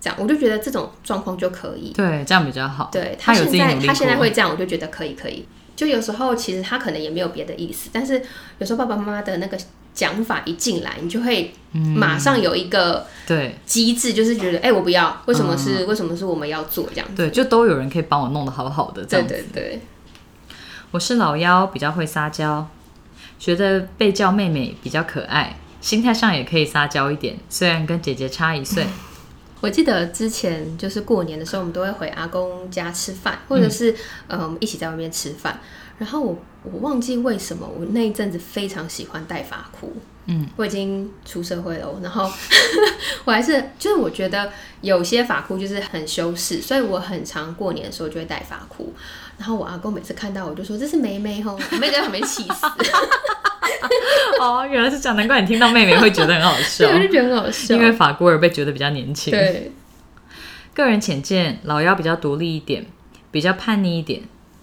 [0.00, 1.92] 这样我就觉得这种状况就可以。
[1.92, 2.88] 对，这样比较好。
[2.90, 5.44] 对他现在他现在会这样，我就觉得可以可以。
[5.76, 8.22] 就有时候其实他可能也没有别的意思，但是
[8.56, 9.58] 有时候爸爸妈妈的那个
[9.92, 17.06] 讲法一进来，你就会马上有一个对机制，就是觉得哎，我不要，为什么是为什么是我们要做这样？
[17.14, 19.34] 对，就都有人可以帮我弄得好好的这样子。
[19.34, 19.80] 对对对，
[20.90, 22.66] 我是老幺，比较会撒娇。
[23.38, 27.38] 觉得被叫妹妹比较可爱，心态上也可以撒娇一点。
[27.50, 28.86] 虽然跟姐姐差一岁，
[29.60, 33.94] 我记得之前就是过年的时候，我们都会回阿公家吃饭，或者是
[34.28, 35.60] 呃我们一起在外面吃饭。
[35.98, 39.94] 然后我我忘记为什么我那一阵子非常喜欢戴发箍。
[40.24, 42.30] 嗯，我已经出社会了，然后
[43.24, 48.94] 我还是就是我觉得有些发箍就是很修饰，所以我很常过年的时候就会戴发箍。
[49.38, 52.66] 然后我阿公每次看到我就说这是妹妹吼， 妹在旁边气死。
[54.40, 59.30] 哦，原来是这样，难怪你听到妹妹会觉得很好笑，我就觉得很好笑，因为法国人被觉得比较年轻。
[59.30, 59.72] 对，
[60.74, 62.86] 个人浅见，老幺比较独立一点，
[63.30, 64.22] 比较叛逆一点，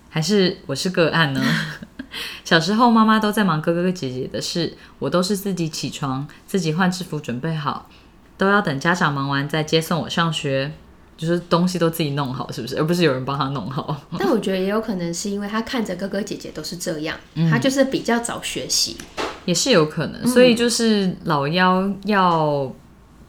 [0.09, 1.41] 还是我是个案呢？
[2.45, 7.89] 小时候妈妈都在忙哥哥姐姐的事，我都是自己起床，自己换制服准备好，
[8.37, 10.71] 都要等家长忙完再接送我上学，
[11.17, 12.77] 就是东西都自己弄好，是不是？
[12.77, 14.01] 而不是有人帮他弄好。
[14.19, 17.17] 但我觉得也有可能是因为他看着哥哥姐姐都是这样，
[17.49, 18.97] 他就是比较早学习，
[19.45, 20.27] 也是有可能。
[20.27, 22.71] 所以就是老幺要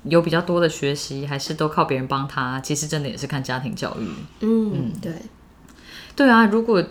[0.05, 4.09] 有比较多的学习，还是都靠别人帮他，其实真的也是看家庭教育。
[4.41, 5.13] 嗯，对，
[6.15, 6.83] 对啊，如果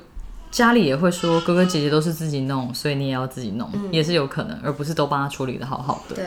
[0.51, 6.15] 家里也会说哥哥姐姐都是自己弄，所以你也要自己弄，也是有可能，而不是都帮他处理的好好的。
[6.15, 6.25] 对，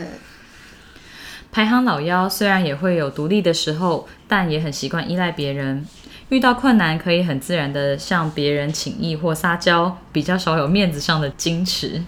[1.51, 5.87] 排行老幺虽然也会有独立的时候，但也很习惯依赖别人。
[6.29, 12.03] 遇到困难可以很自然的向别人请益或撒娇，比较少有面子上的矜持。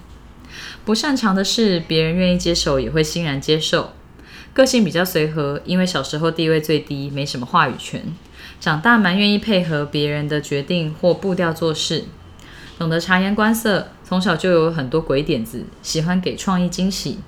[0.84, 3.92] 不擅长的事，别人愿意接手也会欣然接受。
[4.52, 8.02] 个性比较随和，因为小时候地位最低，没什么话语权。
[8.60, 12.04] 长大蛮愿意配合别人的决定或步调做事，
[12.78, 13.88] 懂得察言观色。
[14.04, 17.20] 从小就有很多鬼点子，喜欢给创意惊喜。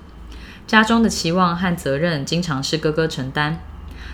[0.73, 3.59] 家中的期望和责任经常是哥哥承担。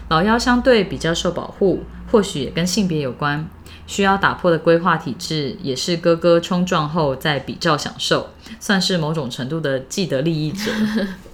[0.09, 1.83] 老幺相对比较受保护。
[2.11, 3.47] 或许也跟性别有关，
[3.85, 10.71] 需要打破的规划体制，也是哥哥冲撞后再比较享受，算是某种程度的既得利益者。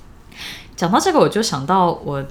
[0.76, 2.22] 讲到这个，我就想到我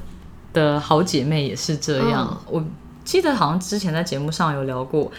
[0.52, 2.38] 的好姐妹也是这样。
[2.50, 2.62] 我
[3.02, 5.10] 记得好像之前在节目上有聊过，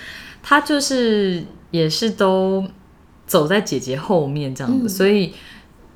[0.44, 2.64] 她就是也是都
[3.26, 5.34] 走在姐姐后面这样子，所以。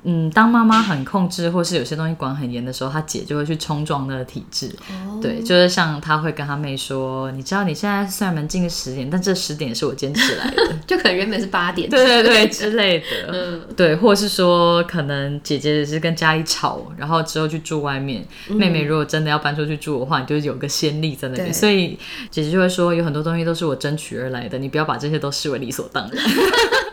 [0.02, 4.74] 嗯，当妈妈很控制，或是有些东西管很严的时候，她姐就会去冲撞那个体制。
[5.20, 10.74] 对，就是像她会跟她妹说：“你知道你现在虽然门禁十点，但这十点是我坚持来的。
[10.88, 11.90] ”就可能原本是八点。
[11.90, 13.04] 对对对，之类的。
[13.30, 18.26] 嗯，对，或是说可能姐姐是跟家里吵，然后之后去住外面。
[18.48, 21.52] 妹妹如果真的要搬出去住的话，你就有个先例在那边。
[21.52, 21.98] 所以
[22.30, 26.24] 姐姐就会说：“有很多东西都是我争取而来的，你不要把这些都视为理所当然。”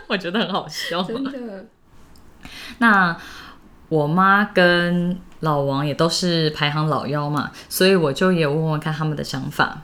[0.10, 1.02] 我觉得很好笑。
[1.04, 1.66] 真的。
[2.80, 3.16] 那
[3.90, 9.82] 我妈跟老王也都是排行老幺嘛，所以我就也问问看他们的想法。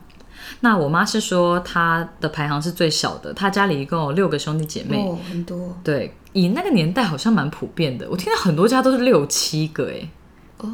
[0.60, 5.78] 那我妈是说她的排行是最小的，她家里一共有六个兄弟姐妹，哦，很多。
[5.84, 10.10] 对，以那个年代好像蛮普遍的，我听到很多家都是六七个哎。
[10.58, 10.70] 哦，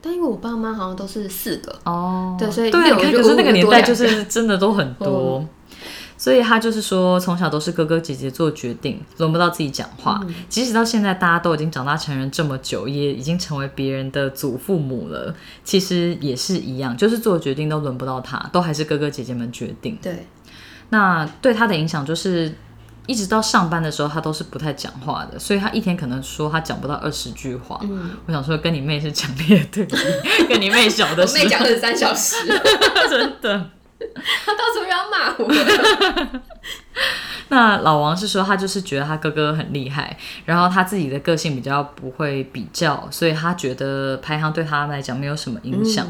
[0.00, 5.46] 但因为我爸妈好像都是四个哦，对，所以对，可是那个年代就是真的都很多。
[6.18, 10.20] 所以他就是说，从小都是哥哥姐姐做决定，轮不到自己讲话。
[10.48, 19.98] 即使到现在，大家都已经长大成人这么久，也已经成为别人的祖父母了，其实也是一样，就是做决定都轮不到他，都还是哥哥姐姐们决定。
[20.00, 20.26] 对。
[20.88, 22.54] 那对他的影响就是，
[23.06, 27.78] 一直到上班的时候，他都是不太讲话的，所以他一天可能说他讲不到二十句话。
[27.82, 28.12] 嗯。
[28.24, 29.94] 我想说，跟你妹是强烈对比，
[30.48, 32.36] 跟你妹小的时候，我妹讲二十三小时，
[33.10, 33.70] 真的。
[34.14, 36.40] 他到时候要骂我。
[37.48, 46.06] 那老王是说，他就是觉得他哥哥很厉害，然后他自己的个性比较不会比较，所以他觉得排行对他来讲没有什么影响。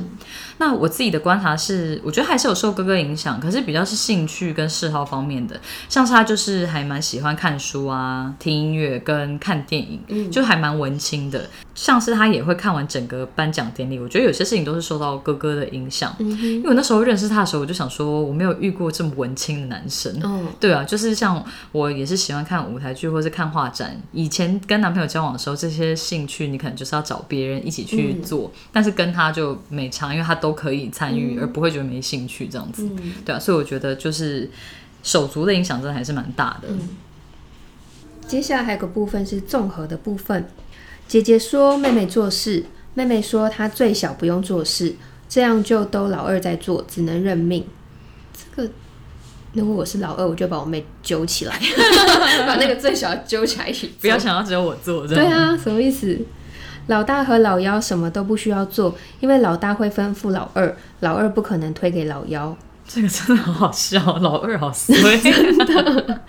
[0.59, 5.61] 那我自己的观察是，我觉得还是有受哥哥影响，可是比较是兴趣跟嗜好方面的。
[5.89, 11.49] 像是他就是还蛮喜欢看书啊、听音乐跟看电影，就还蛮文青的。
[11.75, 16.15] 像是他也会看完整个颁奖典礼，我觉得有些事情都是受到哥哥的影响。
[16.19, 20.19] 嗯因为我那时候认识他的时候，我就想说，我没有遇过这么文青的男生。
[20.25, 24.01] 嗯，对啊，就是像我也是喜欢看舞台剧或是看画展。
[24.13, 32.89] 以前跟男朋友交往的时候，这些兴趣你可能就是要找别人一起去做，但是跟他就没差，因为他都可以参与，而不会觉得没兴趣这样子。
[33.25, 34.51] 对啊，所以我觉得就是
[35.03, 36.69] 手足的影响真的还是蛮大的。
[38.27, 40.49] 接下来还有个部分是综合的部分。
[41.07, 44.97] 姐姐说妹妹做事，妹妹说她最小不用做事，
[45.29, 47.65] 这样就都老二在做，只能认命。
[48.35, 48.71] 这个
[49.53, 51.57] 如果我是老二，我就把我妹揪起来，
[52.45, 55.07] 把那个最小揪起来一起，不要想要只有我做。
[55.07, 56.19] 对啊，什么意思？
[56.87, 62.57] 老大和老幺什么都不需要做，因为老大会吩咐老二，老二不可能推给老幺。
[62.87, 64.95] 这个真的好好笑，老二好衰。
[65.19, 66.21] 真的。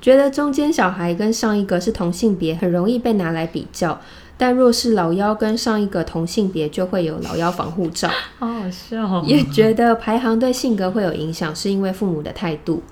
[0.00, 3.96] 觉得中间小孩跟上一个是同性别，很容易被拿来比较；
[4.36, 8.10] 但若是老幺跟上一个同性别，就会有老幺防护罩。
[8.38, 9.22] 好好笑。
[9.24, 12.82] 也觉得排行对性格会有影响，是因为父母的态度，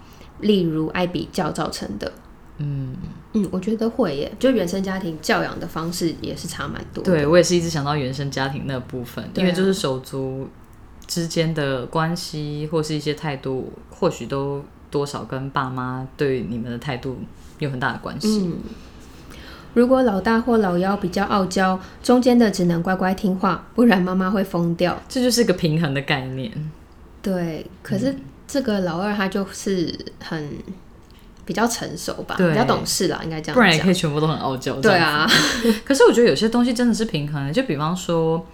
[0.41, 2.13] 例如爱比较造成的。
[2.59, 2.95] 嗯
[3.33, 7.03] 嗯，我觉得会耶，就原生家庭教养的方式也是差蛮多。
[7.03, 10.49] 对我也是一直想到原生家庭那部分，因为就是手足
[11.07, 14.65] 之间的关系或是一些态度，或许都。
[14.93, 17.17] 多少跟爸妈对你们的态度
[17.59, 18.43] 有很大的关系。
[18.43, 18.59] 嗯，
[19.73, 25.03] 如果老大或老幺比较傲娇，中间的只能乖乖听话，不然妈妈会疯掉。
[25.09, 26.53] 这就是个平衡的概念。
[27.23, 28.15] 对，可是
[28.47, 30.47] 这个老二他就是很
[31.45, 33.55] 比较成熟吧，比较懂事啦，应该这样。
[33.55, 34.75] 不然也可以全部都很傲娇。
[34.81, 35.29] 对啊，
[35.85, 38.47] 可是我觉得有些东西真的是平衡的，就比方说。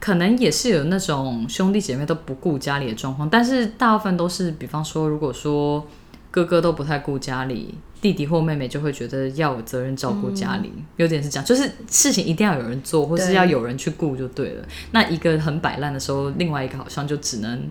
[0.00, 5.84] 可能也是有那种兄弟姐妹都不顾家里的状况，但是大部分都是，比方说，如果说
[6.30, 14.64] 哥哥哥都不太顾家里，弟弟或妹妹就会觉得要有责任照顾家里，有点是这样，就是事情一定要有人做，或是要有人去顾就对了。
[14.92, 17.68] 那一个很摆烂的时候，另外一个好像就只能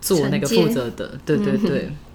[0.00, 1.90] 做那个负责的，对对对。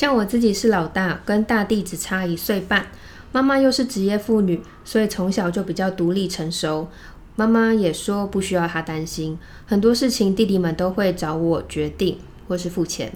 [0.00, 2.86] 像我自己是老大，跟大弟只差一岁半，
[3.32, 6.88] 妈妈又是职业妇女，所以从小就比较独立成熟。
[7.36, 12.16] 妈妈也说不需要她担心，很多事情弟弟们都会找我决定
[12.48, 13.12] 或是付钱。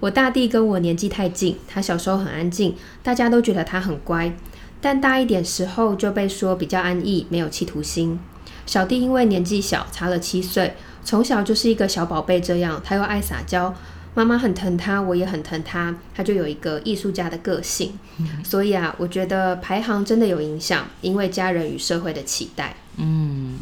[0.00, 4.34] 我大弟跟我年纪太近，他小时候很安静，大家都觉得他很乖，
[4.80, 8.18] 但大一点时候就被说比较安逸，没有企图心。
[8.64, 13.74] 小弟因为年纪小，差了七岁，从小就是一个小宝贝这样，他又爱撒娇，
[14.14, 17.98] 妈妈很疼他，我也很疼他，他就有一个艺术家的个性。
[18.42, 22.74] 所以啊，我觉得排行真的有影响，因为家人与社会的期待。
[22.96, 23.58] 嗯，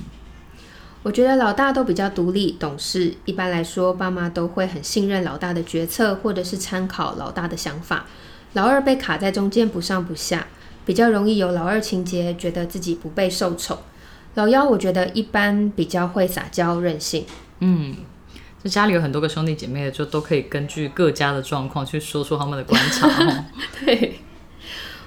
[1.02, 8.06] 我觉得老大都比较独立懂事，一般来说，爸妈都会很信任老大的决策，或者是参考老大的想法。
[8.54, 10.46] 老二被卡在中间，不上不下，
[10.86, 13.78] 比较容易有老二情节，觉得自己不被受宠。
[14.36, 17.26] 老幺我觉得一般比较会撒娇任性，
[17.60, 17.94] 嗯
[18.66, 23.44] 就家里有很多个兄弟姐妹的，就都可以根据各家的状况去说出他们的观察 哦。
[23.78, 24.18] 对，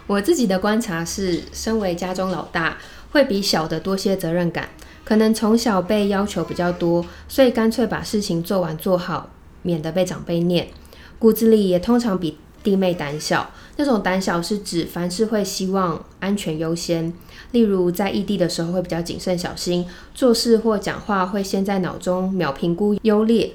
[0.08, 2.78] 我自己的观察是，身为家中老大，
[3.12, 4.70] 会比小的多些责任感，
[5.04, 9.30] 可能从小被要求比较多，所以干脆把事情做完做好，
[9.64, 10.70] 免得被长辈念。
[11.18, 17.12] 骨子里也通常比弟妹胆小，那种胆小是指凡事会希望安全优先，
[17.52, 23.54] 例如在异地的时候会比较谨慎小心，做事或讲话会先在脑中秒评估优劣，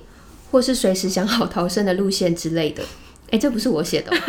[0.50, 2.82] 或是随时想好逃生的路线之类的。
[3.30, 4.20] 哎，这不是我写的哦、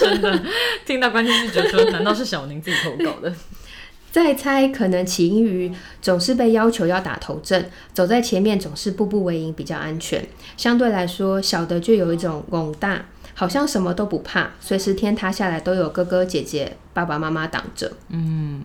[0.00, 0.42] 真的，
[0.86, 3.32] 听到关键字觉得说，难道是小宁自己投稿的？
[4.10, 5.70] 再猜，可能起因于
[6.02, 10.26] 总是被要求要打头阵，走在前面总是步步为营，比较安全。
[10.56, 17.92] 相对来说，小的就有一种拱大，好像什么都不怕，随时天塌下来都有哥哥姐姐、爸爸妈妈挡着。
[18.08, 18.62] 嗯，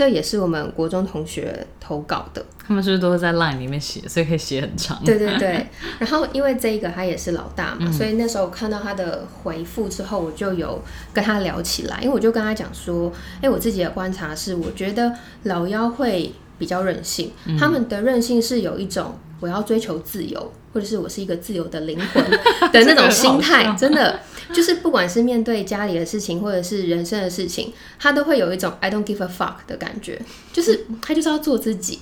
[0.00, 2.42] 这也是我们国中同学投稿的。
[2.66, 4.98] 他们是不是都是在 LINE 里面写，所以可以写很长？
[5.04, 5.66] 对对对，
[5.98, 10.82] 然后因为这一个他也是老大嘛，所以那时候看到他的回复之后，我就有
[11.12, 22.22] 跟他聊起来，因为我就跟他讲说，哎，我自己的观察是，我觉得老妖会比较任性，他们的任性是有一种我要追求自由，或者是我是一个自由的灵魂
[22.70, 24.20] 的那种心态，真的
[24.52, 30.20] 就是不管是面对家里的事情，或者是人生的事情，他都会有一种 I don't give a fuck 的感觉，
[30.52, 32.00] 就是他就是要做自己。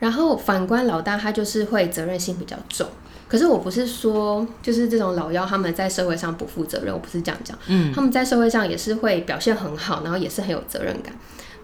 [0.00, 2.86] 然后反观老大，他就是会责任心比较重。
[3.26, 7.56] 可是我不是说，就是这种老妖他们在社会上不负责任，我不是这样讲。
[7.68, 11.14] 嗯，他们在社会上也是会表现很好，然后也是很有责任感。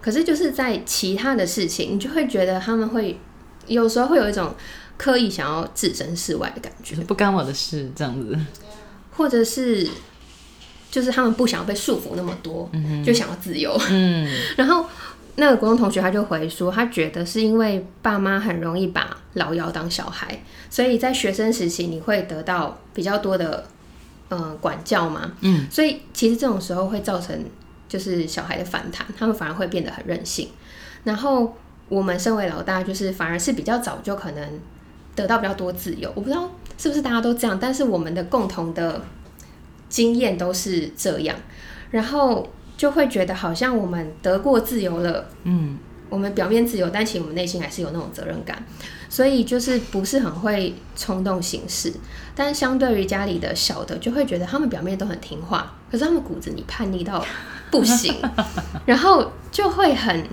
[0.01, 3.19] 可是就是在其他的事情，你就会觉得他们会
[3.67, 4.53] 有时候会有一种
[4.97, 8.37] 刻意想要置身事外的感觉，不干我的事这样子。
[9.13, 9.87] 或者是
[10.89, 12.69] 就是他们不想要被束缚那么多，
[13.05, 13.79] 就想要自由。
[13.89, 14.27] 嗯，
[14.57, 14.85] 然后
[15.35, 23.65] 那个国中同学他就回说，他觉得是因为爸妈很容易把老幺当小孩，所以在学生时期你会得到比较多的
[24.29, 27.45] 呃管教嘛，嗯，所以其实这种时候会造成
[27.91, 30.47] 就是小孩的反弹，他们反而会变得很任性。
[31.03, 31.57] 然后
[31.89, 34.59] 我们身为老大，就是反而是比较早就可能
[35.13, 36.09] 得到比较多自由。
[36.15, 39.01] 我不知道是不是大家都这样，但是我们的共同的
[39.89, 41.35] 经验都是这样，
[41.89, 45.77] 然后就会觉得好像我们得过自由了，嗯，
[46.07, 48.63] 我们表面自由，但其实我们内心还是有那种责任感，
[49.09, 51.91] 所以就是不是很会冲动行事。
[52.33, 57.25] 但相对于家里的小的，就会觉得他们表面都很听话，可是他们骨子里叛逆到
[57.71, 58.13] 不行，
[58.85, 60.27] 然后就会很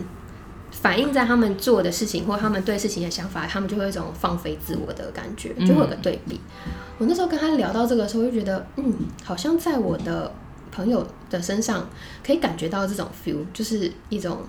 [0.71, 6.41] 反映在他们做的事情或他们对事情的想法，他们就会有一种放飞自我的感觉，就会有个对比。
[6.99, 8.93] 我那时候跟他聊到这个的时候，就觉得，嗯，
[9.25, 10.33] 好像在我的
[10.73, 11.89] 朋友的身上
[12.27, 14.41] 可以感觉到这种 feel，就是一种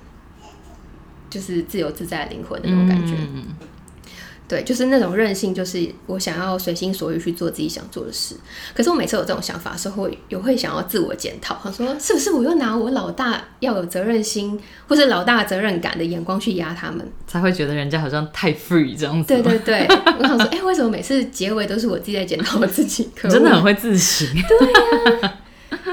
[1.30, 3.14] 就是自由自在的灵魂的那种感觉。
[3.18, 3.46] 嗯
[4.50, 8.36] 对，就是那种任性，就是我想要随心所欲去做自己想做的事。
[8.74, 17.08] 可是我每次有这种想法的时候，会有会想要自我检讨，他说是不是我又拿我老大要有责任心，或是老大责任感的眼光去压他们？
[17.28, 19.28] 才会觉得人家好像太 free 这样子。
[19.28, 19.88] 对对对，
[20.20, 23.08] 我想说，哎、为什么每次结尾都是我自己在检讨我自己？
[23.16, 24.28] 可恶真的很会自省。
[24.34, 25.34] 对呀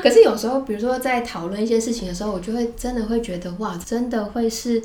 [0.03, 4.81] 可是有时候，比如说在讨论一些事情的时候，我就会真的会觉得，哇，真的会是，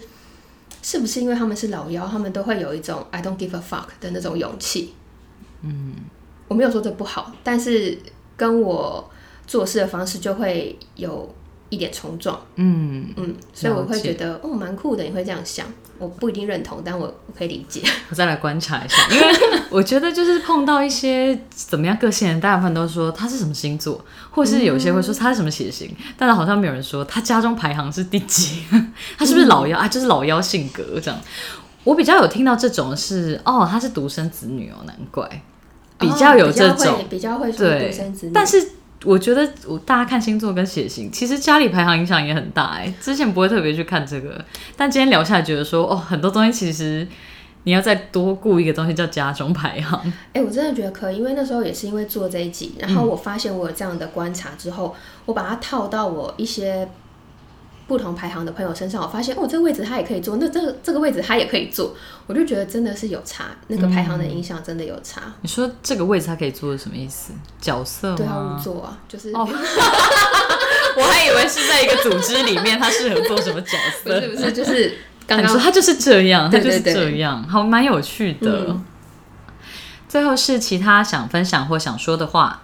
[0.82, 4.94] 是不是因为他们是老妖，他们都会有一种 I don't give a fuck 的那种勇气？
[5.62, 5.96] 嗯，
[6.48, 7.98] 我没有说这不好，但是
[8.36, 9.10] 跟我
[9.46, 11.34] 做事的方式就会有
[11.70, 12.40] 一点冲撞。
[12.56, 15.68] 嗯嗯，所以我会觉得哦，蛮酷的，你会这样想。
[16.02, 17.84] 我不一定认同，但我我可以理解。
[18.10, 19.28] 我再来观察一下，因为
[19.70, 28.64] 我觉得就是碰到一些怎么样个性人，大部分都说他是什么星座，或是有些会说他是什么血型，但是好像没有人说他家中排行是第几，
[29.18, 29.88] 他是不是老幺 啊？
[29.88, 31.20] 就是老幺性格这样。
[31.84, 35.30] 我比较有听到这种是哦，他是独生子女哦，难怪
[36.00, 38.72] 比较有这种比较会说独生子女，但是。
[39.04, 42.94] 我觉得我大家看星座跟血型，其实家里排行影响也很大哎。
[43.02, 44.44] 之前不会特别去看这个，
[44.78, 47.08] 但今天聊下来觉得说，哦，很多东西其实
[47.64, 50.00] 你要再多顾一个东西叫家中排行。
[50.34, 54.96] 哎，我真的觉得可以，因为那时候也是因为做这一集，然后我发现我有这样的观察之后，
[55.26, 56.88] 我把它套到我一些。
[57.92, 61.94] 不同排行的朋友身上，我发现哦，这个位置他也可以坐，那这个这个位置他也可以坐，
[62.26, 65.22] 我就觉得真的是有差，那个排行的影响真的有差。
[65.42, 67.34] 你说这个位置他可以坐是什么意思？
[67.60, 68.16] 角色吗？
[68.16, 69.34] 对，啊坐啊，就是。
[69.34, 69.46] 哦，
[70.96, 74.22] 我还以为是在一个组织里面，他适合做什么角色？
[74.22, 78.74] 不是不是，就是刚刚说他就是这样，他就是这样，好，蛮有趣的。
[80.08, 82.62] 最后是其他想分享或想说的话。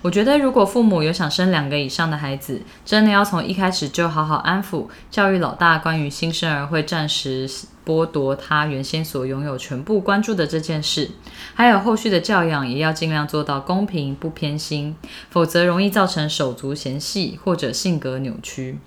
[0.00, 7.50] 我觉得，如果父母有想生两个以上的孩子，真的要从一开始就好好安抚、教育老大，关于新生儿会暂时
[7.84, 11.10] 剥夺他原先所拥有全部关注的这件事，
[11.54, 14.94] 还有后续的教养，也要尽量做到公平不偏心，
[15.30, 18.78] 否则容易造成手足嫌隙或者性格扭曲。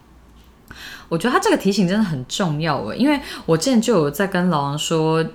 [1.09, 5.25] 我觉得他这个提醒真的很重要诶，因为我之前就有在跟老王说，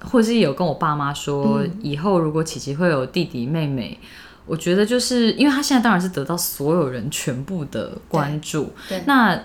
[0.00, 3.98] 或者是有跟我爸妈说，以后如果琪琪会有弟弟妹妹。
[4.48, 9.02] 我觉得就是因为他现在当然是得到所有人全部的关注，对。
[9.06, 9.36] 那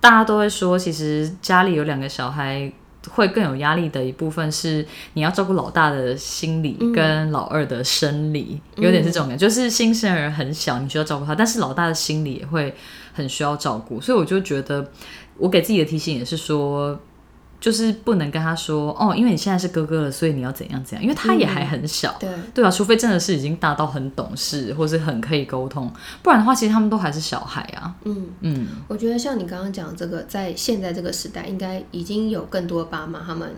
[0.00, 2.72] 大家都会说，其实家里有两个小孩
[3.10, 12.74] 会更有压力的一部分是你要照顾老大的心理跟老二的生理，有点是这种感觉，就是新生儿很小，你需要照顾他，但是老大的心理也会
[13.12, 14.90] 很需要照顾，所以我就觉得
[15.36, 16.98] 我给自己的提醒也是说。
[17.62, 25.88] 就是不能跟他说哦，因为你现在是哥哥了，所以你要怎样怎样，因为他也还很小，对对啊，除非真的是已经大到很懂事，或是很可以沟通，
[26.24, 27.94] 不然的话，其实他们都还是小孩啊。
[28.02, 33.54] 嗯嗯，我觉得像你刚刚讲这个，在现在这个时代，应该已经有更多爸妈他们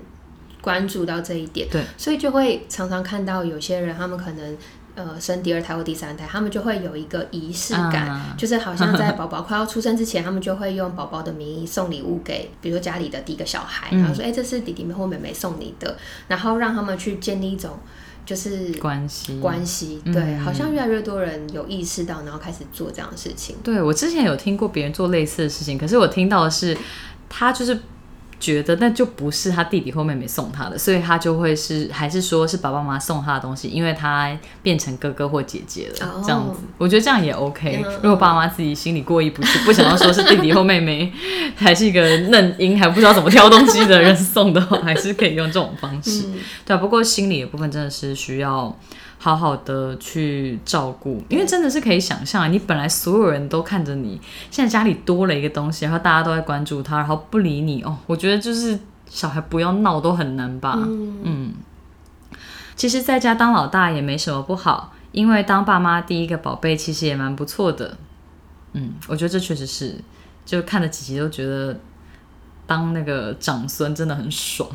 [0.61, 4.57] 关注到这一点，对，所以就会常常看到有些人，他们可能。
[4.95, 15.97] 呃，生第二胎或第三胎，他们就会有一个仪式感，就是好像在 宝宝快要出生之前，他们就会用宝宝的名义送礼物给，比如说家里的第一个小孩，然后说，哎，这是弟弟妹或妹妹送你的，
[16.29, 17.79] 然后让他们去建立一种
[18.25, 23.57] 就是关系关系，对，好像越来越多人有意识到，然后开始做这样的事情。
[23.65, 26.77] 对我之前有听过别人做类似的事情，可是我听到的是，
[27.29, 27.77] 他就是。
[28.45, 37.83] 觉得那就不是他弟弟或妹妹送他的，所以他就会是还是说是爸爸妈妈送他的东西，因为他变成哥哥或姐姐了，这样子，我觉得这样也 OK。
[38.03, 41.11] 如果爸妈自己心里过意不去，不想要说是弟弟或妹妹，
[41.57, 46.25] 还是一个嫩婴还不知道怎么挑东西的人送的话，还是可以用这种方式。
[46.67, 48.79] 对，不过心理的部分真的是需要。
[49.25, 54.21] 好好的去照顾，因为真的是可以想象，你本来所有人都看着你，
[54.51, 57.97] 现在家里多了一个东西，然后大家都在关注他，然后不理你哦。
[58.07, 60.75] 我觉得就是小孩不要闹都很难吧。
[60.77, 61.55] 嗯，
[62.77, 67.97] 其实在家当老大也没什么不好，因为当爸妈第一个宝贝其实也蛮不错的。
[68.75, 69.97] 嗯，我觉得这确实是，
[70.45, 71.75] 就看了几集都觉得。
[72.67, 74.67] 当那个长孙真的很爽，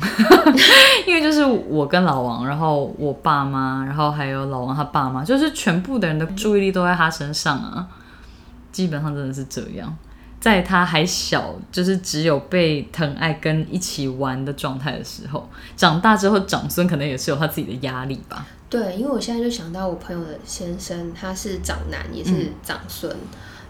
[1.06, 7.88] 因为就是我跟老王，然后我爸妈，然后还有老王他爸妈，就是全部的人的注意力都在他身上啊。
[8.70, 9.92] 基本上真的是这样，
[10.38, 18.46] 在他还小，就是只有被疼爱跟一起玩的状态的时候，长大之后长孙可能也是有他自己的压力吧。
[18.68, 23.12] 对，因为我现在就想到我朋友的先生，他是长男也是长孙，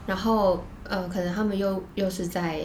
[0.07, 2.61] 然后呃，可能他们又又是在。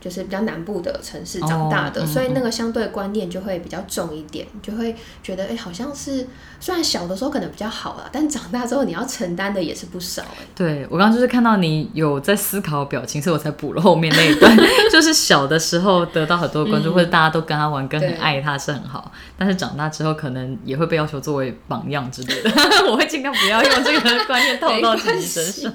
[0.00, 6.26] 就是比较南部的城市长大的，所以那个相对观念就会比较重一点，就会觉得哎，好像是
[6.60, 10.44] 虽然小的时候可能比较好了，但长大之后你要承担的也是不少哎。
[10.54, 14.56] 对我刚刚就是看到你有在思考表情，所以我才补了后面那一段。
[14.92, 22.50] 就是小的时候得到很多关注，或者大家都跟他玩，跟很爱他是很好，但是长大之后可能也会被要求作为榜样之类的。
[22.88, 25.72] 我会尽量不要用这个观念套到自己身上。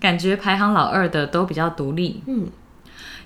[0.00, 2.48] 感觉排行老二的都比较独立，嗯。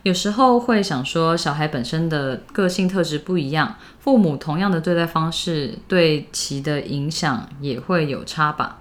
[0.03, 8.79] 有时候会想说，小孩本身的个性特质不一样，父母同样的对待方式对其的影响也会有差吧？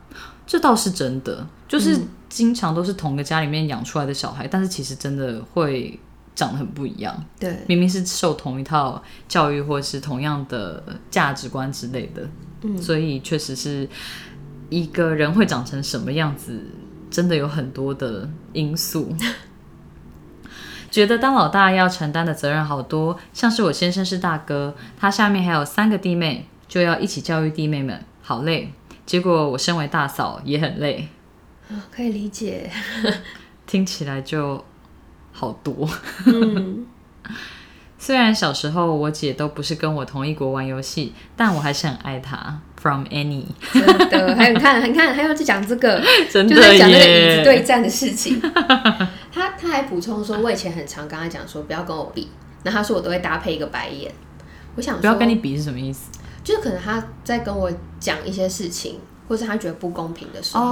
[0.48, 6.00] 这倒是真的，就是经常都是同个家里面养出来的小孩，但是其实真的会
[6.34, 7.22] 长得很不一样。
[7.38, 10.82] 对，明明是受同一套教育或是同样的
[11.12, 12.26] 价值观之类的，
[12.62, 13.86] 嗯，所以确实是
[14.70, 16.64] 一个人会长成什么样子。
[17.10, 19.16] 真的有很多的因素。
[20.91, 28.74] 觉得当老大要承担的责任好多，像是我先生是大哥，他下面还有三个弟妹，就要一起教育弟妹们，好累。
[29.05, 31.07] 结果我身为大嫂也很累，
[31.70, 32.72] 啊，可以理解。
[33.68, 34.66] 听起来就
[35.32, 35.88] 好多。
[36.26, 36.88] 嗯，
[37.99, 42.62] 虽然小时候我姐都不是跟我同一国玩游戏，但我还是很爱她。
[42.82, 46.01] From Annie，真的，还有你看，你看，还有在讲这个，
[46.32, 48.39] 真的在讲那个椅子对战的事情。
[49.32, 52.30] 他他还补充说，我以前很常跟他讲说，不要跟我比。
[52.63, 54.09] 那他说我都会搭配一个白眼。
[54.75, 56.09] 我想不要跟你比是什么意思？
[56.41, 57.69] 就是可能他在跟我
[57.99, 60.63] 讲一些事情，或是他觉得不公平的时候，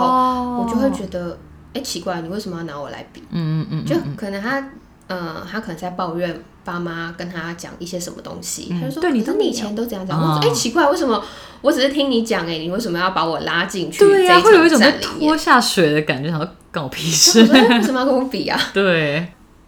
[0.61, 1.37] 我就会觉得，
[1.73, 3.21] 哎，奇怪，你为什么要拿我来比？
[3.31, 4.65] 嗯嗯嗯，就可能他，
[5.07, 6.43] 呃，他可能在抱怨。
[6.67, 11.23] 爸妈跟他讲一些什么东西，他就说：“可是你以前都这样讲。”我说：“哎，奇怪，为什么
[11.61, 12.45] 我只是听你讲？
[12.45, 13.99] 哎，你为什么要把我拉进去？
[13.99, 17.41] 对呀，会有一种被拖下水的感觉，想说跟我屁事？
[17.43, 18.59] 为什么要跟我比啊？
[18.75, 19.25] ”对，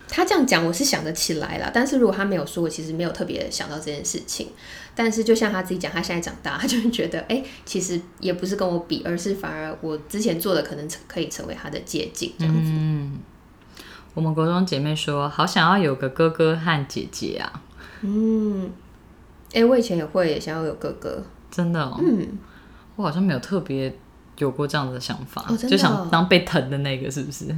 [0.10, 1.72] 他这样讲，我是想得起来了。
[1.74, 4.50] 但是如果他没有说，我其实没有特别想到这件事情。
[4.94, 12.72] 但是就像他自己讲，他现在长大，他就会觉得，哎，其实也不是跟我比，而是反而我之前做的可能可以成为他的借鉴，这样子。
[12.74, 13.18] 嗯，
[14.14, 17.62] 我们国中姐妹说，好想要有个哥哥和姐姐啊。
[18.02, 18.70] 嗯，
[19.54, 21.94] 哎，我以前也会想要有哥哥，真的。
[22.02, 22.28] 嗯，
[22.96, 23.96] 我好像没有特别
[24.38, 27.56] 有过这样的想法，就想当被疼的那个，是不是？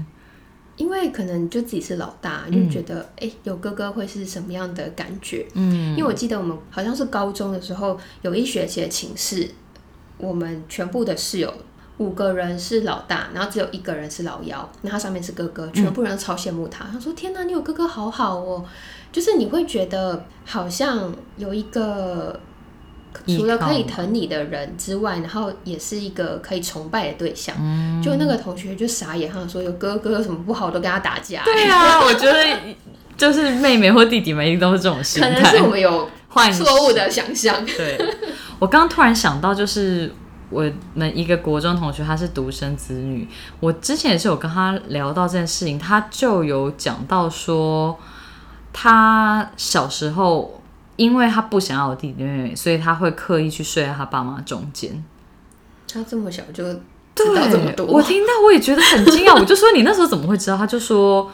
[0.78, 5.45] 因为可能就自己是老大，就觉得哎，有哥哥会是什么样的感觉？
[5.54, 9.49] 嗯，因为我记得我们好像是高中的时候有一学期的寝室，
[10.18, 11.54] 我们全部的室友
[12.02, 16.86] 五个人是老大，然后只有一个人是老幺，那他上面是哥哥，全部人都超羡慕他。
[16.91, 18.66] 他说：“天哪，你有哥哥好好哦。”
[19.14, 22.39] 就是你会觉得好像有一个
[23.28, 27.54] 除了可以疼你的人之外，然后也是一个可以崇拜的对象。
[27.60, 31.43] 嗯就那个同学就傻眼，他说有哥哥有什么不好，都跟他打架。
[31.43, 32.58] 对啊，我觉得
[33.18, 35.30] 就是妹妹或弟弟们一定都是这种心态。
[35.30, 36.10] 可能是我们有
[36.54, 37.66] 错误的想象。
[37.66, 37.99] 对，
[38.60, 40.10] 我刚刚突然想到，就是
[40.52, 43.28] 我们一个国中同学，他是独生子女。
[43.60, 47.97] 我之前也是有跟他聊到这件事情，他就有讲到说。
[48.74, 50.62] 他小时候，
[50.95, 55.04] 因为他不想要弟弟妹妹，所以他会刻意去睡在他爸妈中间。
[55.91, 56.64] 他这么小就
[57.14, 59.38] 知道这么多， 我听到我也觉得很惊讶。
[59.38, 60.56] 我就说你那时候怎么会知道？
[60.56, 61.30] 他就说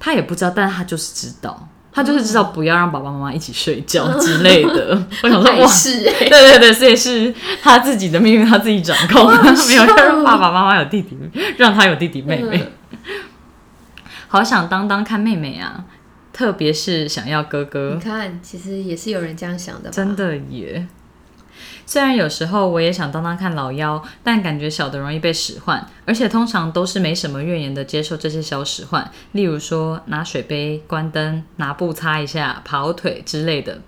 [0.00, 4.96] 他也不知道，但是他就是知道，他就是知道不要让爸爸妈妈一起睡觉之类的。
[5.24, 9.26] 我想说哇，是对对对，所以是他自己的命运，他自己掌控，
[9.66, 11.18] 没有让爸爸妈妈有弟弟，
[11.56, 12.62] 让他有弟弟妹妹。
[14.28, 15.84] 好想当当看妹妹啊！
[16.32, 19.90] 特别是想要哥哥，你看，其实也是有人这样想的。
[19.90, 20.86] 真的耶。
[21.88, 33.78] 虽然有时候我也想当当看老妖，但感觉小的容易被使唤，而且通常都是没什么怨言的接受这些小使唤，例如说拿水杯、关灯、拿布擦一下、跑腿之类的。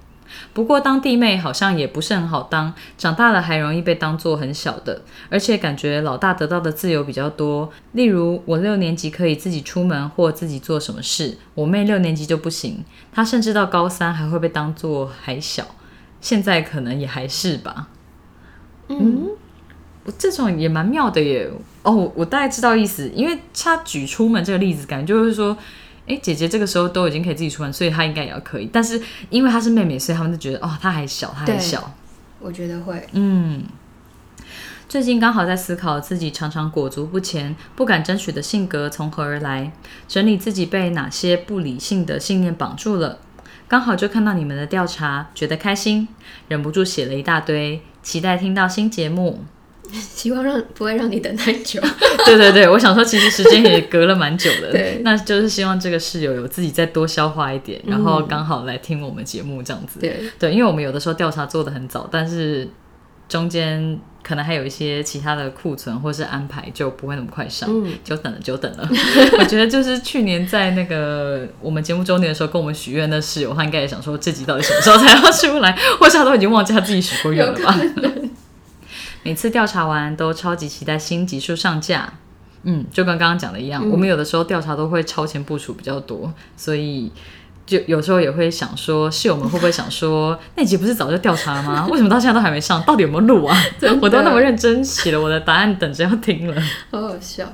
[0.54, 7.70] 不过当弟妹好像也不是很好当，长大了还容易被当做很小的，而且感觉老大得到的自由比较多。
[7.92, 12.82] 例如我六年级可以自己出门或自己做什么事，我妹六年级就不行，
[13.12, 15.66] 她甚至到高三还会被当做还小，
[16.20, 17.88] 现在可能也还是吧。
[18.88, 19.30] 嗯，
[20.04, 21.50] 我这种也蛮妙的耶。
[21.82, 25.56] 哦，我大概知道意思，因为他举出门这个例子，感觉就是说。
[26.06, 28.68] 哎，姐姐这个时候都已经可以自己出门，所以她应该也要可以。
[28.72, 31.92] 但是因为她是妹妹，所以他们就觉得哦，她还小，她还小。
[32.40, 33.06] 我觉得会。
[33.12, 33.62] 嗯，
[34.88, 39.70] 最近刚好在思考自己常常裹足不前、不敢争取的性格从何而来，
[40.08, 43.20] 整理自己被哪些不理性的信念绑住了。
[43.70, 46.08] 刚好就看到你们的调查，觉得开心，
[46.48, 49.44] 忍不住写了一大堆，期待听到新节目。
[49.92, 51.80] 希望让不会让你等太久。
[52.26, 54.72] 对对对，我想说，其实时间也隔了蛮久的。
[54.72, 60.00] 对，那就是希望这个室友有自己再多消化一点，然后刚好来听我们节目这样子。
[60.00, 62.68] 对对，因为我们有的时候调查做的很早，但是
[63.28, 67.68] 中间可能还有一些其他的库存或是安排，就不会那么快上。
[67.70, 68.88] 嗯，久等了，久等了。
[69.38, 77.78] 我觉得就是去年在那个我们节目周年的时候跟我们许愿的室友，他应该也想说这集到底什么时候才要出来，或是他都已经忘记他自己许过愿了吧。
[79.22, 82.10] 每次调查完都超级期待新集数上架，
[82.62, 87.12] 嗯，就跟刚刚讲的一样，我们有的时候调查都会超前部署比较多，所以
[87.70, 91.86] 就有时候也会想说，室友们会不会想说，那集不是早就调查了吗？
[91.88, 92.82] 为什么到现在都还没上？
[92.82, 93.56] 到底有没有录啊？
[94.02, 96.60] 我都那么认真写了我的答案，等着要听了，
[96.90, 97.46] 好好笑。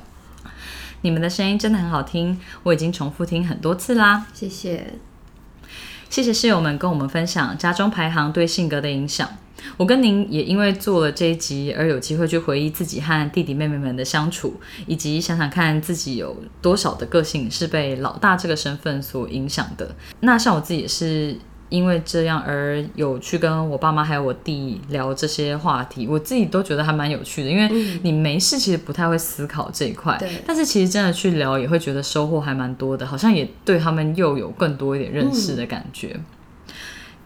[1.01, 4.95] 你们的声音真的很好听，我已经重复听很多次啦，谢谢，
[6.09, 9.29] 谢谢室友们跟我们分享家中排行对性格的影响。
[9.75, 14.53] 我跟您也因为做了这一集而有机会去回忆自己和弟弟妹妹们的相处，
[14.85, 19.95] 以及想想看自己有多少的个性是被老大这个身份所影响的。
[20.21, 21.35] 那像我自己也是
[21.69, 27.49] 因为这样而有去跟我爸妈还有我弟聊这些话题，我自己都觉得还蛮有趣的。
[27.49, 36.17] 因为你没事其实不太会思考这一块，但是其实真的去聊也会觉得收获还蛮多的，好像也对他们又有更多一点认识的感觉。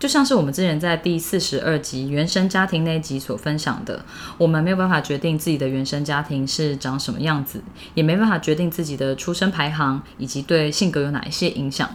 [0.02, 4.04] 就像是我们之前在第四十二集原生家庭那一集所分享的，
[4.40, 7.62] 我们没有办法决定自己的原生家庭是长什么样子，
[7.94, 11.88] 也没办法决定自己的出生排行以及对性格有哪一些影响。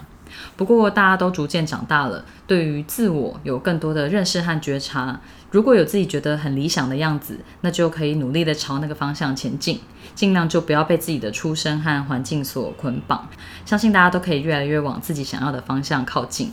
[0.56, 5.20] 不过大家都逐渐长大了，对于自我有更多的认识和觉察。
[5.50, 9.80] 如果有自己觉得很理想的样子，那就可以努力的朝那个方向前进，
[10.14, 13.28] 尽量就不要被自己的出身和环境所捆绑。
[13.64, 16.52] 相信大家都可以越来越往自己想要的方向靠近。